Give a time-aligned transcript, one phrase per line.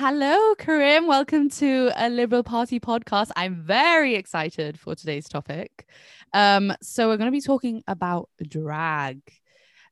[0.00, 1.08] Hello, Karim.
[1.08, 3.32] Welcome to a Liberal Party podcast.
[3.34, 5.88] I'm very excited for today's topic.
[6.32, 9.20] Um, so, we're going to be talking about drag,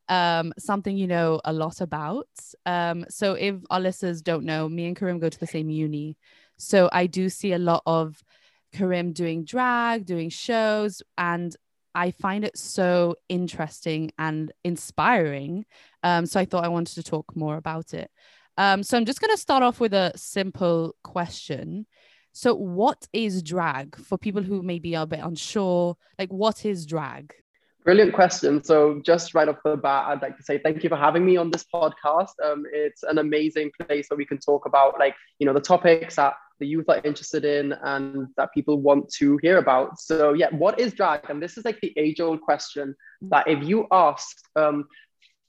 [0.08, 2.28] um, something you know a lot about.
[2.64, 6.16] Um, so, if our listeners don't know, me and Karim go to the same uni.
[6.56, 8.22] So, I do see a lot of
[8.72, 11.56] Karim doing drag, doing shows, and
[11.96, 15.64] I find it so interesting and inspiring.
[16.04, 18.10] Um, so I thought I wanted to talk more about it.
[18.58, 21.86] Um, so I'm just going to start off with a simple question.
[22.32, 25.96] So, what is drag for people who maybe are a bit unsure?
[26.18, 27.32] Like, what is drag?
[27.84, 28.62] Brilliant question.
[28.62, 31.38] So, just right off the bat, I'd like to say thank you for having me
[31.38, 32.32] on this podcast.
[32.44, 36.16] Um, it's an amazing place where we can talk about, like, you know, the topics
[36.16, 39.98] that the youth are interested in and that people want to hear about.
[39.98, 41.30] So, yeah, what is drag?
[41.30, 44.84] And this is like the age old question that if you ask um,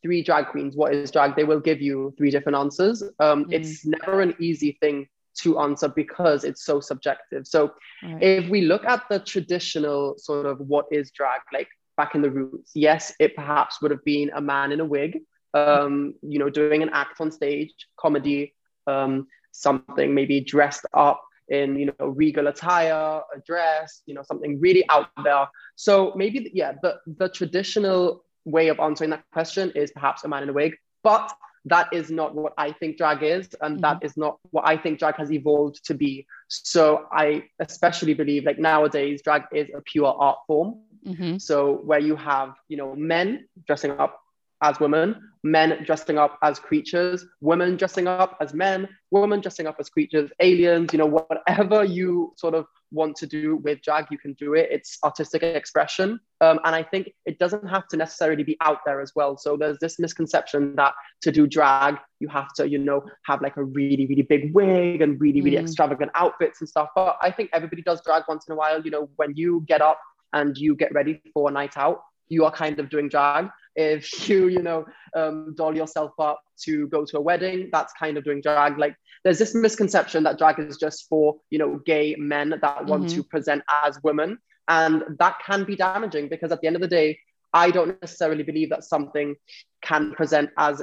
[0.01, 3.03] three drag queens, what is drag, they will give you three different answers.
[3.19, 3.53] Um, mm.
[3.53, 5.07] It's never an easy thing
[5.39, 7.47] to answer because it's so subjective.
[7.47, 8.21] So, right.
[8.21, 12.31] if we look at the traditional sort of what is drag, like back in the
[12.31, 15.19] roots, yes, it perhaps would have been a man in a wig.
[15.53, 18.53] Um, you know, doing an act on stage, comedy,
[18.85, 24.59] um, something maybe dressed up in you know regal attire a dress you know something
[24.59, 29.91] really out there so maybe yeah the the traditional way of answering that question is
[29.91, 31.31] perhaps a man in a wig but
[31.65, 33.81] that is not what i think drag is and mm-hmm.
[33.81, 38.45] that is not what i think drag has evolved to be so i especially believe
[38.45, 41.37] like nowadays drag is a pure art form mm-hmm.
[41.37, 44.21] so where you have you know men dressing up
[44.61, 49.75] as women, men dressing up as creatures, women dressing up as men, women dressing up
[49.79, 54.17] as creatures, aliens, you know, whatever you sort of want to do with drag, you
[54.17, 54.67] can do it.
[54.71, 56.19] It's artistic expression.
[56.39, 59.37] Um, and I think it doesn't have to necessarily be out there as well.
[59.37, 63.57] So there's this misconception that to do drag, you have to, you know, have like
[63.57, 65.61] a really, really big wig and really, really mm.
[65.61, 66.89] extravagant outfits and stuff.
[66.95, 68.81] But I think everybody does drag once in a while.
[68.81, 69.99] You know, when you get up
[70.33, 74.27] and you get ready for a night out, you are kind of doing drag if
[74.29, 78.23] you you know um, doll yourself up to go to a wedding that's kind of
[78.23, 82.49] doing drag like there's this misconception that drag is just for you know gay men
[82.49, 83.15] that want mm-hmm.
[83.15, 84.37] to present as women
[84.67, 87.17] and that can be damaging because at the end of the day
[87.53, 89.35] i don't necessarily believe that something
[89.81, 90.81] can present as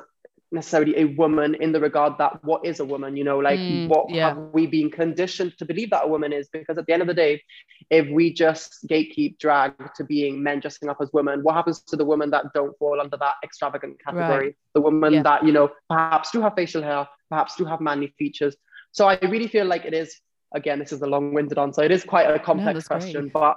[0.54, 3.88] necessarily a woman in the regard that what is a woman you know like mm,
[3.88, 4.28] what yeah.
[4.28, 7.08] have we been conditioned to believe that a woman is because at the end of
[7.08, 7.42] the day
[7.90, 11.96] if we just gatekeep drag to being men dressing up as women what happens to
[11.96, 14.56] the women that don't fall under that extravagant category right.
[14.74, 15.22] the women yeah.
[15.22, 18.56] that you know perhaps do have facial hair perhaps do have manly features
[18.92, 20.20] so i really feel like it is
[20.54, 23.32] again this is a long-winded answer it is quite a complex no, question great.
[23.32, 23.56] but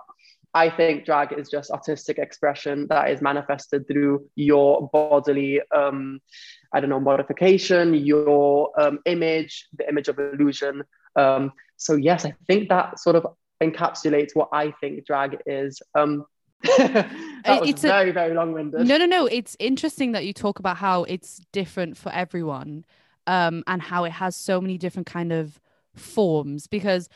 [0.57, 6.19] I think drag is just artistic expression that is manifested through your bodily, um,
[6.73, 10.83] I don't know, modification, your um, image, the image of illusion.
[11.15, 13.27] Um, so yes, I think that sort of
[13.61, 15.79] encapsulates what I think drag is.
[15.93, 16.25] Um,
[16.63, 17.07] that
[17.45, 18.87] was it's very, a, very long-winded.
[18.87, 19.27] No, no, no.
[19.27, 22.83] It's interesting that you talk about how it's different for everyone,
[23.27, 25.59] um, and how it has so many different kind of
[25.93, 27.09] forms because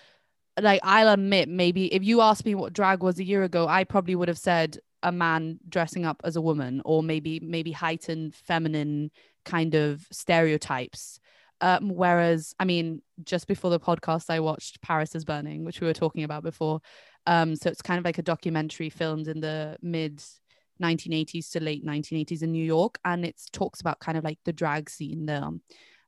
[0.59, 3.83] like I'll admit, maybe if you asked me what drag was a year ago, I
[3.83, 8.35] probably would have said a man dressing up as a woman, or maybe maybe heightened
[8.35, 9.11] feminine
[9.45, 11.19] kind of stereotypes.
[11.61, 15.87] Um, whereas, I mean, just before the podcast, I watched Paris is Burning, which we
[15.87, 16.81] were talking about before.
[17.27, 20.23] Um, so it's kind of like a documentary filmed in the mid
[20.81, 24.53] 1980s to late 1980s in New York, and it talks about kind of like the
[24.53, 25.49] drag scene there.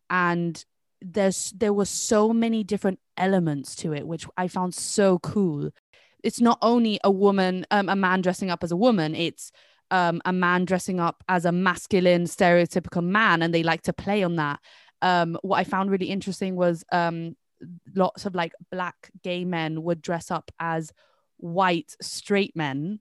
[0.10, 0.64] And
[1.04, 5.70] there's there were so many different elements to it which i found so cool.
[6.24, 9.52] It's not only a woman um, a man dressing up as a woman it's
[9.92, 14.24] um, a man dressing up as a masculine stereotypical man and they like to play
[14.24, 14.60] on that.
[15.02, 17.36] Um, what i found really interesting was um,
[17.94, 20.92] lots of like black gay men would dress up as
[21.38, 23.00] white straight men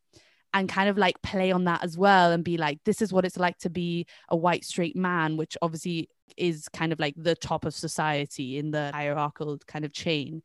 [0.55, 3.25] and kind of like play on that as well and be like this is what
[3.25, 7.35] it's like to be a white straight man which obviously is kind of like the
[7.35, 10.43] top of society in the hierarchical kind of chain.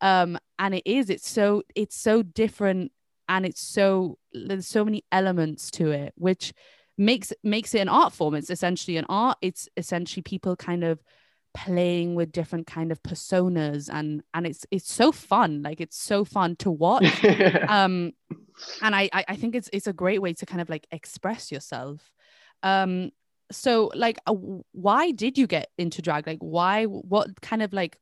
[0.00, 2.92] Um and it is it's so it's so different
[3.28, 6.52] and it's so there's so many elements to it which
[6.98, 8.34] makes makes it an art form.
[8.34, 9.38] It's essentially an art.
[9.40, 11.02] It's essentially people kind of
[11.54, 15.62] playing with different kind of personas and and it's it's so fun.
[15.62, 17.24] Like it's so fun to watch.
[17.68, 18.12] Um
[18.82, 22.10] and I I think it's it's a great way to kind of like express yourself.
[22.62, 23.10] Um
[23.52, 24.34] so like uh,
[24.72, 26.26] why did you get into drag?
[26.26, 27.98] Like why what kind of like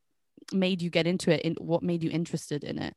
[0.53, 2.95] made you get into it and what made you interested in it?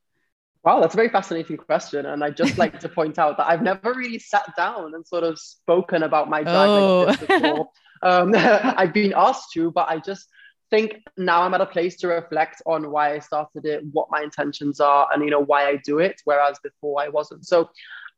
[0.63, 2.05] Wow that's a very fascinating question.
[2.05, 5.23] And i just like to point out that i've never really sat down and sort
[5.23, 7.05] of spoken about my drag oh.
[7.07, 7.69] like before.
[8.03, 10.27] Um, i've been asked to but i just
[10.69, 14.21] think now I'm at a place to reflect on why I started it, what my
[14.21, 16.21] intentions are, and you know why I do it.
[16.25, 17.45] Whereas before I wasn't.
[17.45, 17.69] So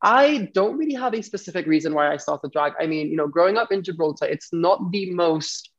[0.02, 2.72] I don't really have a specific reason why I started drag.
[2.80, 5.70] I mean, you know, growing up in Gibraltar, it's not the most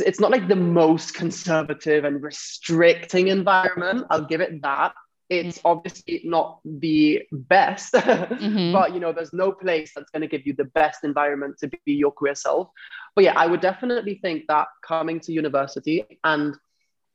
[0.00, 4.06] it's not like the most conservative and restricting environment.
[4.10, 4.92] I'll give it that.
[5.30, 5.68] It's mm-hmm.
[5.68, 8.72] obviously not the best, mm-hmm.
[8.72, 11.68] but you know, there's no place that's going to give you the best environment to
[11.68, 12.70] be your queer self.
[13.14, 16.56] But yeah, I would definitely think that coming to university and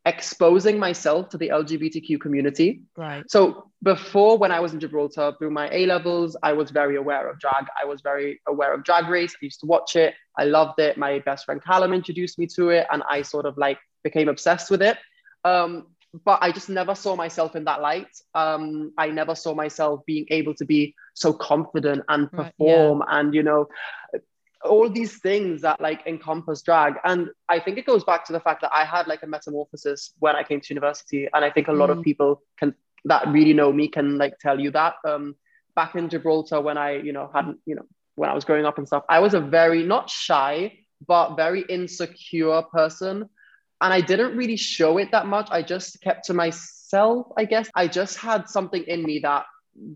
[0.06, 2.81] exposing myself to the LGBTQ community.
[2.96, 3.24] Right.
[3.30, 7.30] So before, when I was in Gibraltar, through my A levels, I was very aware
[7.30, 7.66] of drag.
[7.81, 9.34] I was very aware of Drag Race.
[9.34, 10.13] I used to watch it.
[10.38, 10.98] I loved it.
[10.98, 14.72] My best friend Callum introduced me to it, and I sort of like became obsessed
[14.72, 14.98] with it.
[15.44, 15.88] Um,
[16.25, 18.10] but I just never saw myself in that light.
[18.34, 23.19] Um, I never saw myself being able to be so confident and perform right, yeah.
[23.19, 23.68] and you know
[24.63, 26.95] all these things that like encompass drag.
[27.03, 30.13] And i think it goes back to the fact that i had like a metamorphosis
[30.19, 31.27] when i came to university.
[31.33, 31.97] And i think a lot mm.
[31.97, 32.75] of people can
[33.06, 34.95] that really know me can like tell you that.
[35.06, 35.35] Um
[35.75, 37.85] back in gibraltar when i you know hadn't you know
[38.15, 40.73] when i was growing up and stuff i was a very not shy
[41.07, 43.29] but very insecure person.
[43.81, 45.47] And i didn't really show it that much.
[45.51, 47.69] I just kept to myself i guess.
[47.75, 49.45] I just had something in me that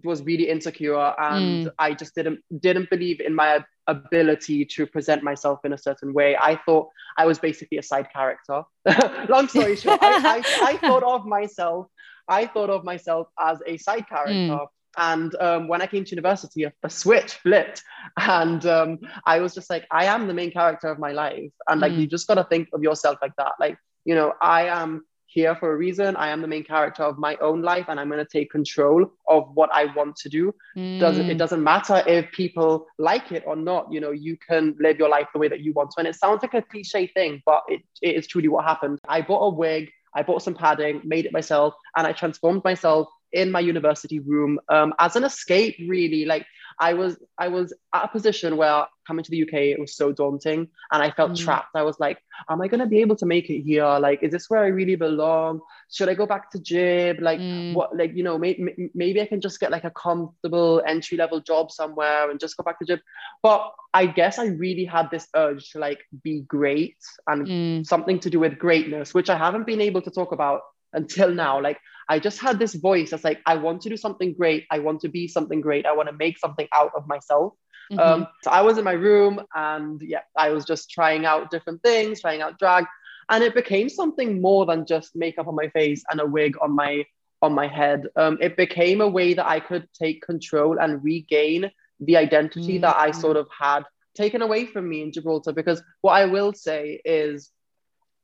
[0.04, 1.72] was really insecure and mm.
[1.80, 6.38] I just didn't didn't believe in my ability to present myself in a certain way.
[6.38, 8.64] I thought I was basically a side character.
[9.30, 11.88] Long story short, I, I, I, thought of myself,
[12.28, 14.34] I thought of myself as a side character.
[14.34, 14.68] Mm.
[14.96, 17.82] And um, when I came to university, a, a switch flipped,
[18.18, 21.82] and um, I was just like, I am the main character of my life, and
[21.82, 22.02] like mm.
[22.02, 23.54] you just gotta think of yourself like that.
[23.60, 23.76] Like
[24.06, 25.04] you know, I am
[25.34, 26.16] here for a reason.
[26.16, 29.12] I am the main character of my own life and I'm going to take control
[29.28, 30.54] of what I want to do.
[30.78, 31.00] Mm.
[31.00, 35.00] Doesn't it doesn't matter if people like it or not, you know, you can live
[35.00, 36.00] your life the way that you want to.
[36.00, 39.00] And it sounds like a cliche thing, but it, it is truly what happened.
[39.08, 43.08] I bought a wig, I bought some padding, made it myself, and I transformed myself
[43.32, 46.26] in my university room um, as an escape, really.
[46.26, 46.46] Like
[46.80, 50.12] I was I was at a position where coming to the UK it was so
[50.12, 51.44] daunting and I felt mm.
[51.44, 51.76] trapped.
[51.76, 53.86] I was like, am I gonna be able to make it here?
[54.00, 55.62] Like, is this where I really belong?
[55.92, 57.22] Should I go back to Gib?
[57.22, 57.74] Like, mm.
[57.74, 57.96] what?
[57.96, 61.72] Like, you know, maybe maybe I can just get like a comfortable entry level job
[61.72, 63.00] somewhere and just go back to Gib.
[63.42, 66.98] But I guess I really had this urge to like be great
[67.28, 67.86] and mm.
[67.86, 70.62] something to do with greatness, which I haven't been able to talk about
[70.94, 71.62] until now.
[71.62, 71.80] Like
[72.10, 74.66] I just had this voice that's like, I want to do something great.
[74.72, 75.86] I want to be something great.
[75.86, 77.54] I want to make something out of myself.
[77.92, 78.00] Mm-hmm.
[78.00, 81.82] Um, so I was in my room and yeah, I was just trying out different
[81.84, 82.86] things, trying out drag.
[83.30, 86.76] And it became something more than just makeup on my face and a wig on
[86.76, 87.06] my
[87.42, 88.08] on my head.
[88.16, 92.82] Um, it became a way that I could take control and regain the identity mm-hmm.
[92.82, 93.84] that I sort of had
[94.16, 95.52] taken away from me in Gibraltar.
[95.52, 97.52] Because what I will say is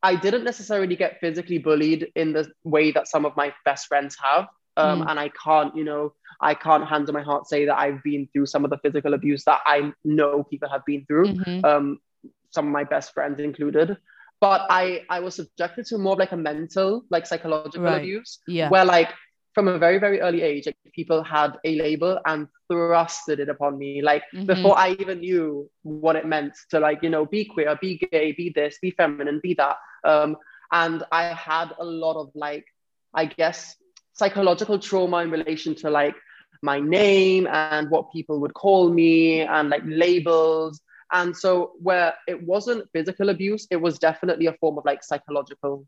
[0.01, 4.15] I didn't necessarily get physically bullied in the way that some of my best friends
[4.21, 4.47] have.
[4.77, 5.09] Um, mm.
[5.09, 8.29] And I can't, you know, I can't hand on my heart say that I've been
[8.31, 11.33] through some of the physical abuse that I know people have been through.
[11.33, 11.65] Mm-hmm.
[11.65, 11.99] Um,
[12.51, 13.97] some of my best friends included.
[14.41, 17.97] But I, I was subjected to more of like a mental, like psychological right.
[17.97, 18.69] abuse, yeah.
[18.69, 19.09] where like
[19.53, 23.77] from a very very early age like, people had a label and thrusted it upon
[23.77, 24.01] me.
[24.01, 24.45] Like mm-hmm.
[24.45, 28.31] before i even knew what it meant to like you know be queer be gay
[28.31, 29.77] be this be feminine be that.
[30.03, 30.37] Um
[30.71, 32.65] and i had a lot of like
[33.15, 33.75] i guess
[34.13, 36.15] psychological trauma in relation to like
[36.61, 40.81] my name and what people would call me and like labels.
[41.11, 45.85] And so where it wasn't physical abuse it was definitely a form of like psychological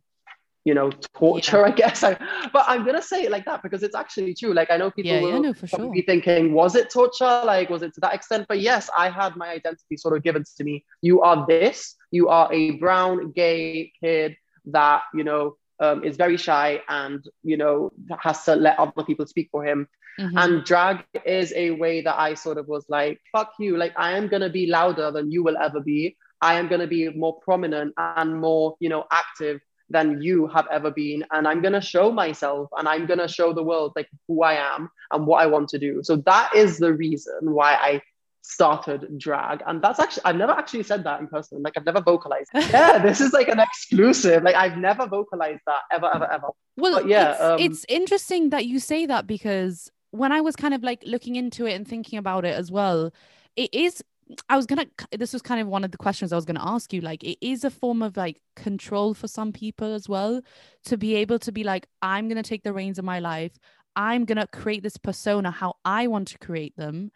[0.63, 1.65] you know torture yeah.
[1.65, 2.03] i guess.
[2.09, 2.17] I,
[2.53, 4.53] but i'm gonna say it like that because it's actually true.
[4.53, 5.91] Like i know people yeah, will yeah, no, for sure.
[5.91, 7.41] be thinking was it torture?
[7.45, 8.45] Like was it to that extent?
[8.47, 10.85] But yes i had my identity sort of given to me.
[11.01, 11.95] You are this.
[12.11, 17.57] You are a brown gay kid that you know um, is very shy and you
[17.57, 19.87] know has to let other people speak for him.
[20.19, 20.37] Mm-hmm.
[20.37, 23.77] and drag is a way that i sort of was like fuck you.
[23.77, 26.17] Like i am gonna be louder than you will ever be.
[26.41, 30.91] I am gonna be more prominent and more you know active than you have ever
[30.91, 31.25] been.
[31.31, 34.43] And i'm going to show myself and i'm going to show the world like who
[34.43, 36.01] i am and what i want to do.
[36.03, 38.01] So that is the reason why i
[38.43, 39.61] started drag.
[39.67, 41.61] And that's actually i've never actually said that in person.
[41.61, 42.49] Like i've never vocalized.
[42.53, 44.43] Yeah this is like an exclusive.
[44.43, 46.47] Like i've never vocalized that ever ever ever.
[46.77, 50.55] Well but yeah it's, um, it's interesting that you say that because when i was
[50.55, 53.13] kind of like looking into it and thinking about it as well
[53.55, 54.03] it is
[54.49, 56.93] I was gonna this was kind of one of the questions I was gonna ask
[56.93, 57.01] you.
[57.01, 60.41] Like it is a form of like control for some people as well
[60.85, 63.53] to be able to be like, I'm gonna take the reins of my life.
[63.95, 67.11] I'm gonna create this persona how I want to create them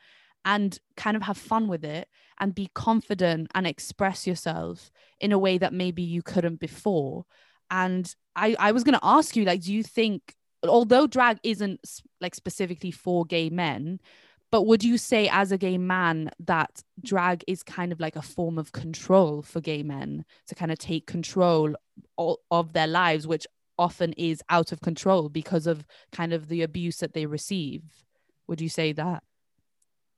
[0.46, 2.08] and kind of have fun with it
[2.40, 7.26] and be confident and express yourself in a way that maybe you couldn't before.
[7.72, 11.80] And I, I was to ask you, like, do you think, although drag isn't
[12.22, 14.00] like specifically for gay men,
[14.56, 18.22] but would you say as a gay man that drag is kind of like a
[18.22, 21.76] form of control for gay men to kind of take control
[22.18, 23.46] of their lives, which
[23.78, 27.84] often is out of control because of kind of the abuse that they receive?
[28.48, 29.24] Would you say that?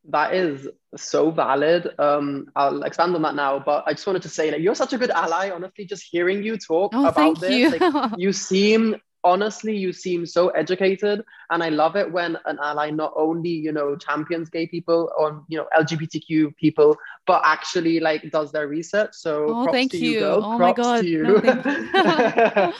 [0.09, 1.89] That is so valid.
[1.97, 4.93] Um, I'll expand on that now, but I just wanted to say, like, you're such
[4.93, 5.49] a good ally.
[5.49, 7.75] Honestly, just hearing you talk oh, about this, you.
[7.75, 12.89] Like, you seem honestly, you seem so educated, and I love it when an ally
[12.89, 18.31] not only you know champions gay people or you know LGBTQ people, but actually like
[18.31, 19.11] does their research.
[19.13, 21.05] So oh, thank you, you oh my god.
[21.05, 22.73] No,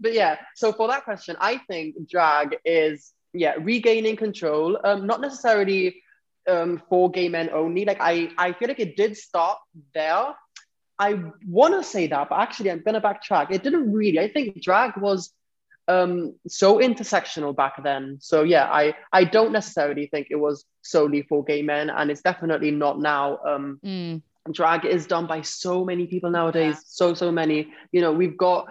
[0.00, 4.78] but yeah, so for that question, I think drag is yeah regaining control.
[4.84, 6.02] Um, not necessarily
[6.48, 7.84] um, for gay men only.
[7.84, 9.58] Like I, I feel like it did start
[9.94, 10.34] there.
[10.98, 13.50] I want to say that, but actually, I'm gonna backtrack.
[13.50, 14.20] It didn't really.
[14.20, 15.32] I think drag was
[15.90, 18.18] um, so intersectional back then.
[18.20, 22.22] So yeah, I, I don't necessarily think it was solely for gay men, and it's
[22.22, 23.38] definitely not now.
[23.46, 24.22] Um, mm.
[24.52, 26.76] Drag is done by so many people nowadays.
[26.76, 26.82] Yeah.
[26.84, 27.72] So so many.
[27.92, 28.68] You know, we've got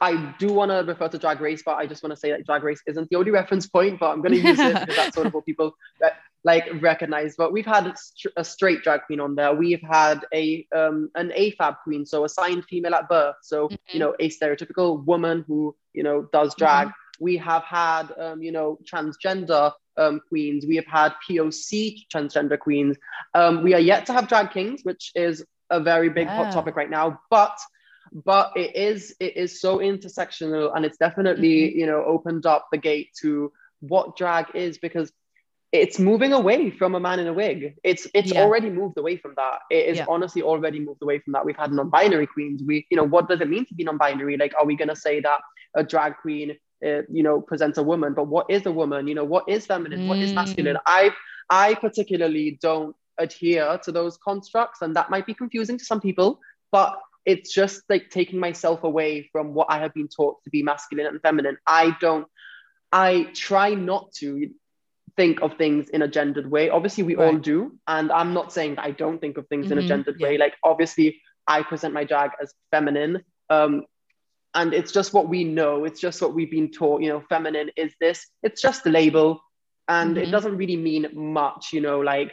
[0.00, 2.46] I do want to refer to Drag Race, but I just want to say that
[2.46, 5.14] Drag Race isn't the only reference point, but I'm going to use it because that's
[5.14, 5.74] sort of what people
[6.44, 7.36] like recognize.
[7.36, 7.94] But we've had
[8.36, 9.54] a straight drag queen on there.
[9.54, 13.36] We've had a um, an AFAB queen, so assigned female at birth.
[13.42, 13.74] So mm-hmm.
[13.88, 16.88] you know, a stereotypical woman who you know does drag.
[16.88, 17.24] Mm-hmm.
[17.24, 20.64] We have had um, you know transgender um, queens.
[20.66, 22.96] We have had POC transgender queens.
[23.34, 26.44] Um, we are yet to have drag kings, which is a very big yeah.
[26.44, 27.20] hot topic right now.
[27.30, 27.58] But
[28.12, 31.78] but it is it is so intersectional and it's definitely mm-hmm.
[31.78, 35.12] you know opened up the gate to what drag is because
[35.72, 38.42] it's moving away from a man in a wig it's it's yeah.
[38.42, 40.06] already moved away from that it is yeah.
[40.08, 43.40] honestly already moved away from that we've had non-binary queens we you know what does
[43.40, 45.40] it mean to be non-binary like are we going to say that
[45.76, 49.14] a drag queen uh, you know presents a woman but what is a woman you
[49.14, 50.08] know what is feminine mm.
[50.08, 50.80] what is masculine mm.
[50.86, 51.10] i
[51.50, 56.40] i particularly don't adhere to those constructs and that might be confusing to some people
[56.72, 60.62] but it's just like taking myself away from what I have been taught to be
[60.62, 61.58] masculine and feminine.
[61.66, 62.26] I don't,
[62.92, 64.50] I try not to
[65.20, 66.70] think of things in a gendered way.
[66.70, 67.26] Obviously, we right.
[67.26, 67.76] all do.
[67.86, 69.72] And I'm not saying that I don't think of things mm-hmm.
[69.72, 69.88] in a mm-hmm.
[69.88, 70.26] gendered yeah.
[70.26, 70.38] way.
[70.38, 73.22] Like, obviously, I present my drag as feminine.
[73.50, 73.84] Um,
[74.54, 75.84] and it's just what we know.
[75.84, 77.02] It's just what we've been taught.
[77.02, 78.26] You know, feminine is this.
[78.42, 79.42] It's just a label.
[79.88, 80.24] And mm-hmm.
[80.24, 82.32] it doesn't really mean much, you know, like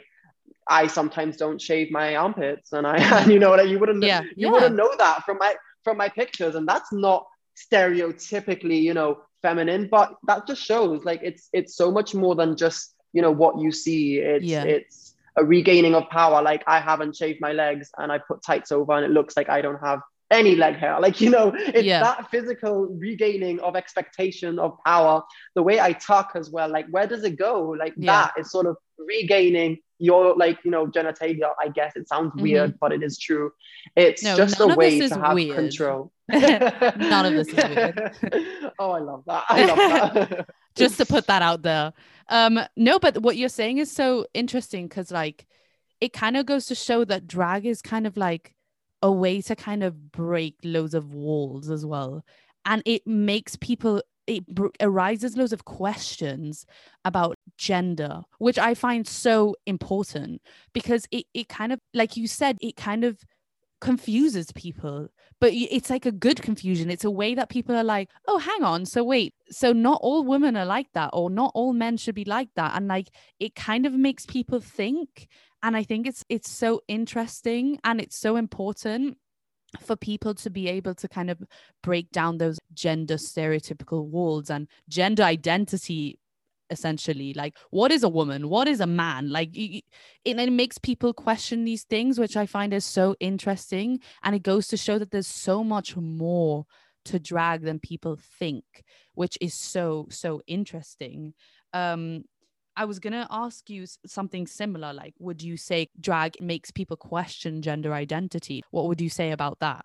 [0.70, 4.22] I sometimes don't shave my armpits, and I, and you know, like you wouldn't, yeah.
[4.22, 4.52] you yeah.
[4.52, 7.26] wouldn't know that from my from my pictures, and that's not
[7.58, 12.56] stereotypically, you know, feminine, but that just shows like it's it's so much more than
[12.56, 14.18] just you know what you see.
[14.18, 14.64] It's yeah.
[14.64, 16.42] it's a regaining of power.
[16.42, 19.50] Like I haven't shaved my legs, and I put tights over, and it looks like
[19.50, 21.00] I don't have any leg hair.
[21.08, 22.02] Like, you know, it's yeah.
[22.02, 25.24] that physical regaining of expectation of power.
[25.56, 27.70] The way I talk as well, like, where does it go?
[27.70, 28.12] Like, yeah.
[28.12, 32.44] that is sort of regaining your like you know genitalia i guess it sounds mm-hmm.
[32.44, 33.52] weird but it is true
[33.96, 35.56] it's no, just a way to have weird.
[35.56, 36.12] control
[36.98, 38.16] none of this is weird.
[38.80, 39.44] Oh i love that.
[39.50, 40.50] I love that.
[40.76, 41.94] Just to put that out there.
[42.30, 45.48] Um no but what you're saying is so interesting because like
[46.02, 48.54] it kind of goes to show that drag is kind of like
[49.02, 52.24] a way to kind of break loads of walls as well.
[52.66, 54.44] And it makes people it
[54.82, 56.66] arises loads of questions
[57.06, 60.42] about gender, which I find so important
[60.74, 63.24] because it, it kind of, like you said, it kind of
[63.80, 66.90] confuses people but it's like a good confusion.
[66.90, 70.24] It's a way that people are like oh hang on so wait so not all
[70.24, 73.56] women are like that or not all men should be like that and like it
[73.56, 75.28] kind of makes people think
[75.64, 79.18] and i think it's it's so interesting and it's so important
[79.82, 81.44] for people to be able to kind of
[81.84, 86.18] break down those gender stereotypical walls and gender identity
[86.70, 89.84] essentially like what is a woman what is a man like it,
[90.26, 94.68] it makes people question these things which i find is so interesting and it goes
[94.68, 96.66] to show that there's so much more
[97.06, 98.64] to drag than people think
[99.14, 101.34] which is so so interesting
[101.74, 102.24] um
[102.80, 104.94] I was to ask you something similar.
[104.94, 108.64] Like, would you say drag makes people question gender identity?
[108.70, 109.84] What would you say about that?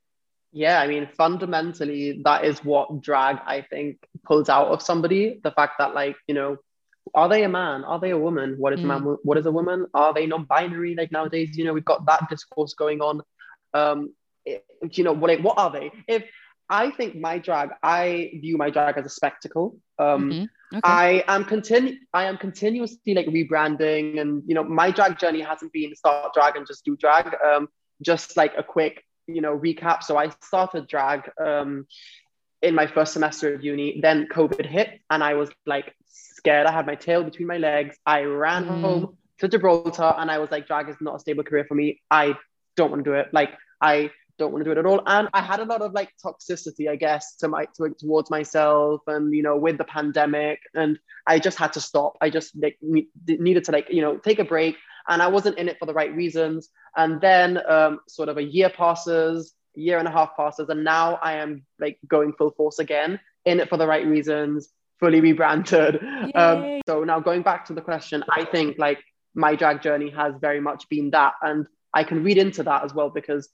[0.53, 5.41] Yeah, I mean, fundamentally, that is what drag, I think, pulls out of somebody.
[5.43, 6.59] The fact that, like, you know,
[7.15, 7.85] are they a man?
[7.85, 8.57] Are they a woman?
[8.59, 8.85] What is mm.
[8.85, 9.01] a man?
[9.23, 9.87] What is a woman?
[9.95, 10.95] Are they non-binary?
[10.95, 13.23] Like nowadays, you know, we've got that discourse going on.
[13.75, 15.91] Um, you know, what what are they?
[16.09, 16.25] If
[16.69, 19.77] I think my drag, I view my drag as a spectacle.
[19.99, 20.77] Um, mm-hmm.
[20.77, 20.81] Okay.
[20.85, 25.73] I am continu- I am continuously like rebranding, and you know, my drag journey hasn't
[25.73, 27.37] been start drag and just do drag.
[27.45, 27.69] Um,
[28.03, 30.03] just like a quick, you know, recap.
[30.03, 31.87] So I started drag um,
[32.63, 34.01] in my first semester of uni.
[34.01, 36.67] Then COVID hit, and I was like scared.
[36.67, 37.97] I had my tail between my legs.
[38.07, 38.81] I ran mm.
[38.81, 42.01] home to Gibraltar, and I was like, drag is not a stable career for me.
[42.11, 42.37] I
[42.77, 43.29] don't want to do it.
[43.33, 43.51] Like
[43.81, 45.03] I don't want to do it at all.
[45.07, 49.03] And I had a lot of like toxicity, I guess, to my to, towards myself,
[49.07, 52.17] and you know, with the pandemic, and I just had to stop.
[52.21, 54.77] I just like needed to like you know take a break,
[55.09, 56.71] and I wasn't in it for the right reasons.
[56.97, 61.19] And then um, sort of a year passes, year and a half passes, and now
[61.23, 64.69] I am like going full force again, in it for the right reasons,
[65.01, 66.01] fully rebranded.
[66.35, 68.99] Um, so now going back to the question, I think like
[69.35, 72.95] my drag journey has very much been that, and I can read into that as
[72.95, 73.49] well because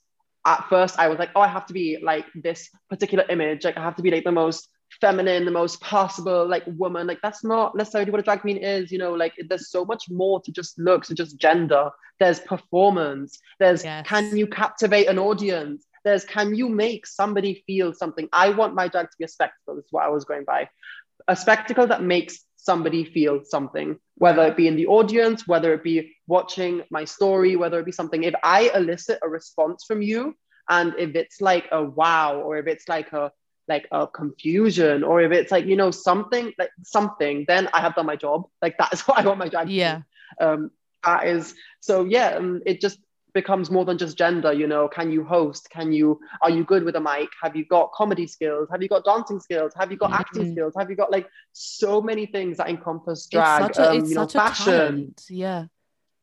[0.46, 3.64] at first I was like, oh, I have to be like this particular image.
[3.64, 4.68] Like I have to be like the most
[5.00, 7.06] feminine, the most possible like woman.
[7.06, 8.90] Like that's not necessarily what a drag queen is.
[8.90, 11.90] You know, like there's so much more to just looks, to just gender.
[12.18, 13.38] There's performance.
[13.58, 14.06] There's yes.
[14.06, 15.84] can you captivate an audience?
[16.04, 18.28] There's can you make somebody feel something?
[18.32, 19.76] I want my drag to be a spectacle.
[19.76, 20.68] That's what I was going by.
[21.26, 25.82] A spectacle that makes somebody feel something, whether it be in the audience, whether it
[25.82, 28.24] be watching my story, whether it be something.
[28.24, 30.34] If I elicit a response from you,
[30.68, 33.32] and if it's like a wow, or if it's like a
[33.68, 37.94] like a confusion, or if it's like you know something like something, then I have
[37.94, 38.46] done my job.
[38.60, 39.66] Like that is what I want my drag.
[39.66, 39.74] To be.
[39.74, 40.02] Yeah.
[40.40, 40.70] Um,
[41.04, 42.36] that is so yeah.
[42.36, 42.98] Um, it just
[43.34, 45.68] becomes more than just gender you know can you host?
[45.70, 47.28] Can you are you good with a mic?
[47.42, 48.68] Have you got comedy skills?
[48.70, 49.72] Have you got dancing skills?
[49.76, 50.20] Have you got mm-hmm.
[50.20, 50.74] acting skills?
[50.76, 54.14] Have you got like so many things that encompass drag it's such a, um, you
[54.14, 55.14] know fashion.
[55.28, 55.64] yeah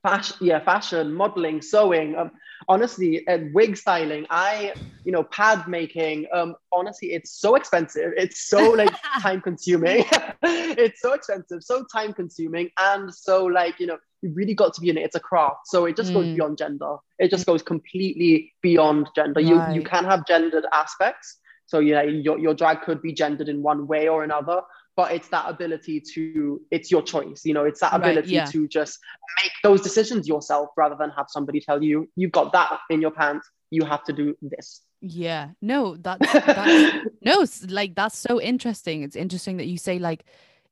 [0.05, 2.31] fashion yeah fashion modeling sewing um,
[2.67, 4.25] honestly uh, wig styling.
[4.29, 8.11] I you know pad making um honestly it's so expensive.
[8.15, 10.05] It's so like time consuming
[10.43, 14.81] it's so expensive so time consuming and so like you know you really got to
[14.81, 15.01] be in it.
[15.01, 15.67] It's a craft.
[15.67, 16.15] So it just mm.
[16.15, 16.95] goes beyond gender.
[17.19, 19.41] It just goes completely beyond gender.
[19.41, 19.73] Right.
[19.73, 21.37] you you can have gendered aspects.
[21.67, 24.61] So yeah your, your drag could be gendered in one way or another
[24.95, 28.45] but it's that ability to it's your choice you know it's that ability right, yeah.
[28.45, 28.99] to just
[29.41, 33.11] make those decisions yourself rather than have somebody tell you you've got that in your
[33.11, 39.03] pants you have to do this yeah no that's, that's no like that's so interesting
[39.03, 40.25] it's interesting that you say like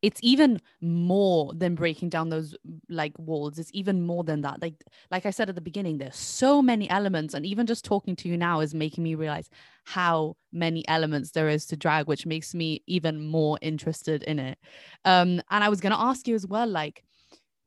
[0.03, 2.53] it's even more than breaking down those
[2.89, 3.57] like walls.
[3.57, 4.61] It's even more than that.
[4.61, 4.75] Like
[5.09, 8.27] like i said at the beginning there's so many elements and even just talking to
[8.27, 9.49] you now is making me realize
[9.85, 14.57] how many elements there is to drag which makes me even more interested in it.
[15.05, 17.03] Um and i was going to ask you as well like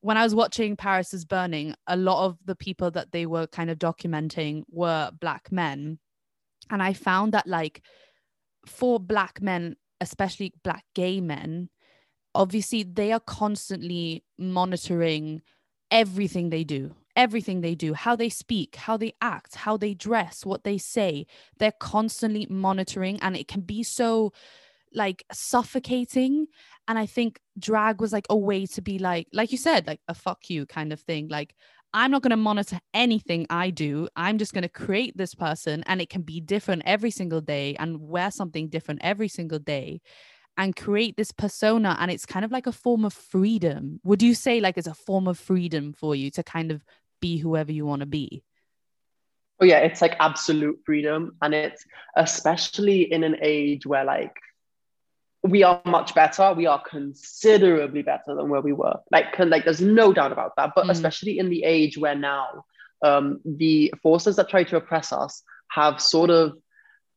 [0.02, 3.48] when I was watching Paris is Burning, a lot of the people that they were
[3.48, 5.98] kind of documenting were black men.
[6.70, 7.82] And I found that, like,
[8.66, 11.70] for black men, especially black gay men,
[12.36, 15.42] obviously they are constantly monitoring
[15.90, 20.44] everything they do everything they do how they speak how they act how they dress
[20.44, 21.26] what they say.
[21.58, 24.32] They're constantly monitoring and it can be so
[24.92, 26.46] like suffocating.
[26.86, 30.00] And i think drag was like a way to be like like you said like
[30.08, 31.28] a fuck you kind of thing.
[31.28, 31.54] Like
[31.94, 34.08] i'm not going to monitor anything i do.
[34.14, 37.76] I'm just going to create this person and it can be different every single day
[37.78, 40.02] and wear something different every single day
[40.56, 44.00] and create this persona and it's kind of like a form of freedom.
[44.04, 46.84] Would you say like it's a form of freedom for you to kind of
[47.20, 48.42] be whoever you want to be?
[49.60, 51.84] Oh yeah it's like absolute freedom and it's
[52.16, 54.36] especially in an age where like
[55.42, 58.96] we are much better we are considerably better than where we were.
[59.10, 60.90] Like like there's no doubt about that but mm.
[60.90, 62.64] especially in the age where now
[63.04, 66.56] um, the forces that try to oppress us have sort of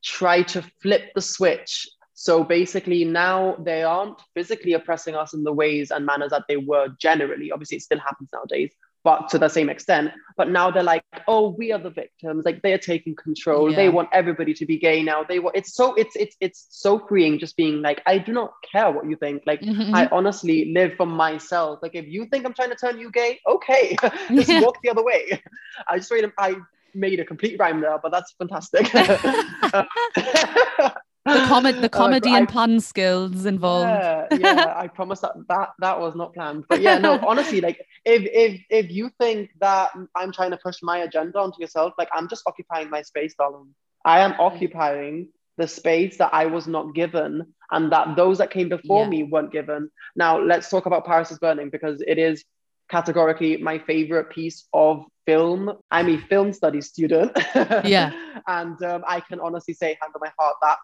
[0.03, 1.87] tried to flip the switch
[2.19, 6.57] so basically, now they aren't physically oppressing us in the ways and manners that they
[6.57, 7.49] were generally.
[7.49, 8.73] Obviously, it still happens nowadays,
[9.05, 10.11] but to the same extent.
[10.35, 12.43] But now they're like, oh, we are the victims.
[12.43, 13.69] Like they're taking control.
[13.69, 13.77] Yeah.
[13.77, 15.23] They want everybody to be gay now.
[15.23, 15.55] They want.
[15.55, 15.93] It's so.
[15.93, 17.39] It's it's it's so freeing.
[17.39, 19.43] Just being like, I do not care what you think.
[19.45, 19.95] Like mm-hmm.
[19.95, 21.79] I honestly live for myself.
[21.81, 23.95] Like if you think I'm trying to turn you gay, okay,
[24.29, 24.59] just yeah.
[24.59, 25.41] walk the other way.
[25.87, 26.29] I just made.
[26.37, 26.55] I
[26.93, 28.93] made a complete rhyme there, but that's fantastic.
[31.33, 35.69] the the oh, comedy uh, and pun skills involved yeah, yeah i promise that, that
[35.79, 39.91] that was not planned but yeah no honestly like if if if you think that
[40.15, 43.67] i'm trying to push my agenda onto yourself like i'm just occupying my space darling
[44.05, 48.69] i am occupying the space that i was not given and that those that came
[48.69, 49.09] before yeah.
[49.09, 52.43] me weren't given now let's talk about paris is burning because it is
[52.89, 55.71] categorically my favorite piece of film.
[55.91, 57.31] I'm a film studies student.
[57.85, 58.11] yeah.
[58.47, 60.77] and um, I can honestly say, hand on my heart, that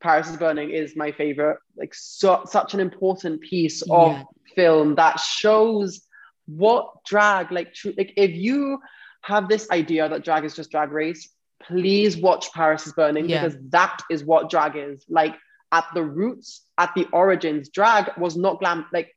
[0.00, 1.58] Paris is Burning is my favorite.
[1.76, 4.22] Like so, such an important piece of yeah.
[4.54, 6.02] film that shows
[6.46, 7.74] what drag like.
[7.74, 8.78] True, like if you
[9.22, 11.30] have this idea that drag is just drag race,
[11.62, 13.42] please watch Paris is Burning yeah.
[13.42, 15.04] because that is what drag is.
[15.08, 15.36] Like
[15.72, 19.12] at the roots, at the origins, drag was not glam like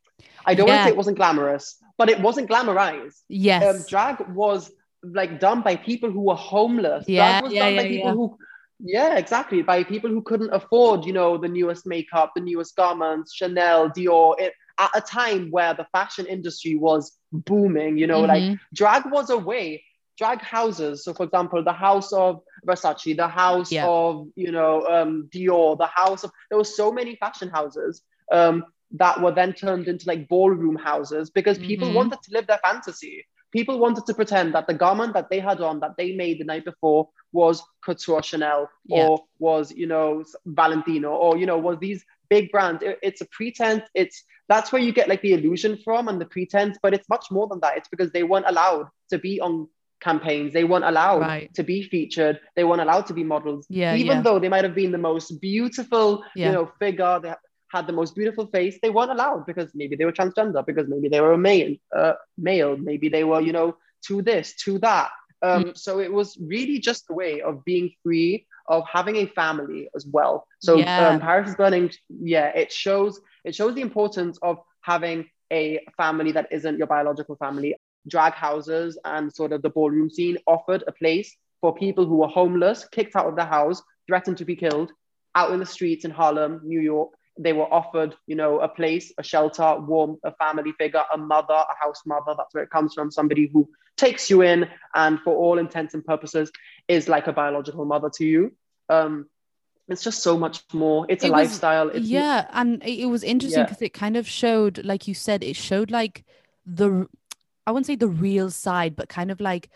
[0.45, 3.21] I don't want to say it wasn't glamorous, but it wasn't glamorized.
[3.27, 3.63] Yes.
[3.63, 4.71] Um, drag was
[5.03, 7.05] like done by people who were homeless.
[7.07, 8.37] Yeah, drag was yeah, done by yeah, people who
[8.79, 9.61] yeah, exactly.
[9.61, 14.35] By people who couldn't afford, you know, the newest makeup, the newest garments, Chanel, Dior,
[14.39, 18.59] it, at a time where the fashion industry was booming, you know, like Mhm.
[18.73, 19.83] drag was a way
[20.17, 23.81] drag houses so for example the house of versace the house Yeah.
[23.81, 28.63] of you know um, dior the house of there were so many fashion houses um,
[28.91, 31.93] that were then turned into like ballroom houses because people Mhm.
[31.93, 35.59] wanted to live their fantasy people wanted to pretend that the garment that they had
[35.61, 39.07] on that they made the night before was couture chanel Yeah.
[39.07, 43.25] or was you know valentino or you know was these big brands It- it's a
[43.37, 47.09] pretense it's that's where you get like the illusion from and the pretense but it's
[47.09, 49.67] much more than that it's because they weren't allowed to be on
[50.01, 51.53] campaigns they weren't allowed Right.
[51.55, 54.21] to be featured they weren't allowed to be models Yeah, even yeah.
[54.23, 56.47] though they might have been the most beautiful Yeah.
[56.47, 57.33] you know figure they
[57.71, 61.07] had the most beautiful face they weren't allowed because maybe they were transgender because maybe
[61.09, 63.75] they were a male uh, male maybe they were you know
[64.07, 65.77] to this to that um, Mm.
[65.77, 70.05] so it was really just a way of being free of having a family as
[70.05, 71.07] well so Yeah.
[71.09, 76.31] um, paris is burning yeah it shows it shows the importance of having a family
[76.33, 77.75] that isn't your biological family
[78.07, 82.27] drag houses and sort of the ballroom scene offered a place for people who were
[82.27, 84.91] homeless kicked out of the house threatened to be killed
[85.35, 87.09] out in the streets in harlem new york
[87.45, 91.53] they were offered you know a place a shelter warmth a family figure a mother
[91.73, 92.33] a house mother.
[92.37, 93.09] That's where it comes from.
[93.11, 96.51] Somebody who takes you in and for all intents and purposes
[96.87, 98.53] is like a biological mother to you.
[98.89, 99.27] Um
[99.91, 101.05] it's just so much more.
[101.09, 101.89] It's a was- lifestyle.
[101.89, 103.65] It's yeah and it, it was interesting Yeah.
[103.65, 106.25] because it kind of showed like you said it showed like
[106.65, 107.07] the
[107.65, 109.69] i wouldn't say the real side but kind of like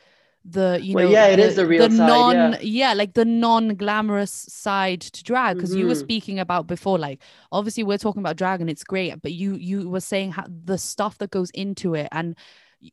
[0.45, 2.93] the you Well, know yeah, it is the real side, non yeah.
[2.93, 5.99] like the non-glamorous side to drag because you were Mhm.
[5.99, 9.89] speaking about before like obviously we're talking about drag and it's great but you you
[9.89, 12.35] were saying how the stuff that goes into it and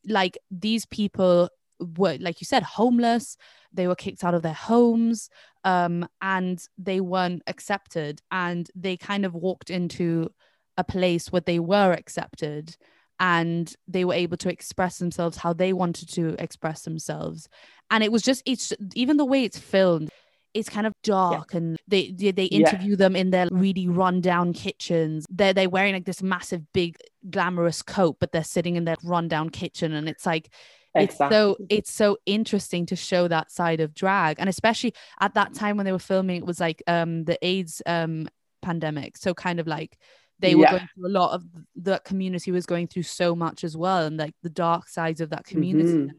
[0.07, 1.49] like these people
[1.97, 3.37] were like you said homeless
[3.73, 5.29] they were kicked out of their homes
[5.65, 10.31] um and they weren't accepted and they kind of walked into
[10.77, 12.77] a place where they were accepted
[13.21, 17.49] and they were able to express themselves how they wanted to express themselves.
[17.91, 20.09] And it was just it's even the way it's filmed
[20.53, 22.59] it's kind of dark and they they, they Yeah.
[22.59, 25.25] interview them in their really run down kitchens.
[25.31, 26.97] They're they're wearing like this massive big
[27.31, 29.93] glamorous coat but they're sitting in their run down kitchen.
[29.93, 30.53] And it's like
[30.97, 34.41] it's so it's so interesting to show that side of drag.
[34.41, 37.81] And especially at that time when they were filming it was like um the aids
[37.87, 38.29] um
[38.61, 39.17] pandemic.
[39.19, 39.99] So kind of like
[40.41, 40.71] they were Yeah.
[40.73, 41.45] going through a lot of
[41.77, 45.31] the community was going through so much as well and like the dark sides of
[45.31, 46.11] that community Mhm.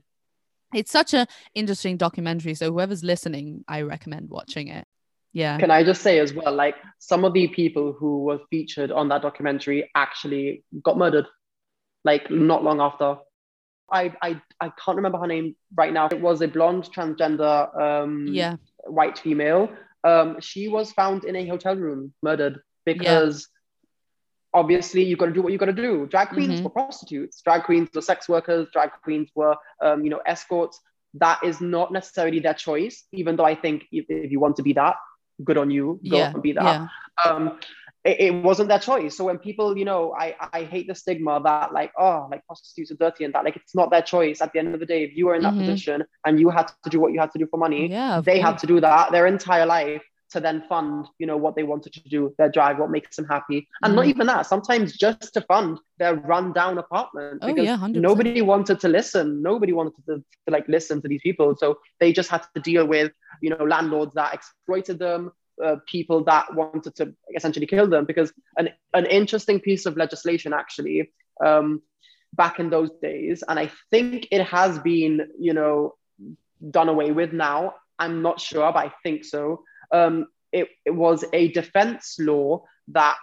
[0.73, 4.85] it's such a interesting documentary so whoever's listening i recommend watching it
[5.33, 8.91] yeah Can I just say as well, like some of the people who were featured
[8.91, 11.25] on that documentary actually got murdered,
[12.03, 13.09] like not long after.
[13.99, 16.05] I I, I can't remember her name right now.
[16.11, 17.55] It was a blonde transgender
[17.85, 18.57] um, yeah
[18.97, 19.69] white female.
[20.03, 22.55] Um, she was found in a hotel room, murdered
[22.85, 23.47] because
[24.53, 26.07] obviously you got to do what you got to do.
[26.07, 26.63] Drag queens Mhm.
[26.63, 27.41] were prostitutes.
[27.41, 28.67] Drag queens were sex workers.
[28.73, 30.79] Drag queens were um, you know escorts.
[31.15, 34.63] That is not necessarily their choice, even though I think if, if you want to
[34.63, 34.95] be that,
[35.43, 35.99] good on you.
[36.07, 36.87] Go yeah and be that yeah
[37.25, 37.59] um
[38.03, 41.39] it, it wasn't their choice so when people you know i i hate the stigma
[41.43, 44.51] that like oh like prostitutes are dirty and that like it's not their choice at
[44.53, 45.57] the end of the day if you were in that Mhm.
[45.57, 48.39] position and you had to do what you had to do for money yeah they
[48.39, 51.93] had to do that their entire life to then fund you know what they wanted
[51.93, 53.67] to do their drag what makes them happy.
[53.83, 54.09] And not Mhm.
[54.09, 58.01] even that sometimes just to fund their run down apartment Oh, because yeah, 100%.
[58.01, 59.41] nobody wanted to listen.
[59.41, 61.55] Nobody wanted to, to like listen to these people.
[61.57, 65.31] So they just had to deal with you know landlords that exploited them
[65.63, 70.53] uh, people that wanted to essentially kill them because an, an interesting piece of legislation
[70.53, 71.11] actually
[71.45, 71.81] um,
[72.33, 75.93] back in those days and i think it has been you know
[76.69, 77.75] done away with now.
[77.99, 83.17] I'm not sure but i think so um, it, it was a defense law that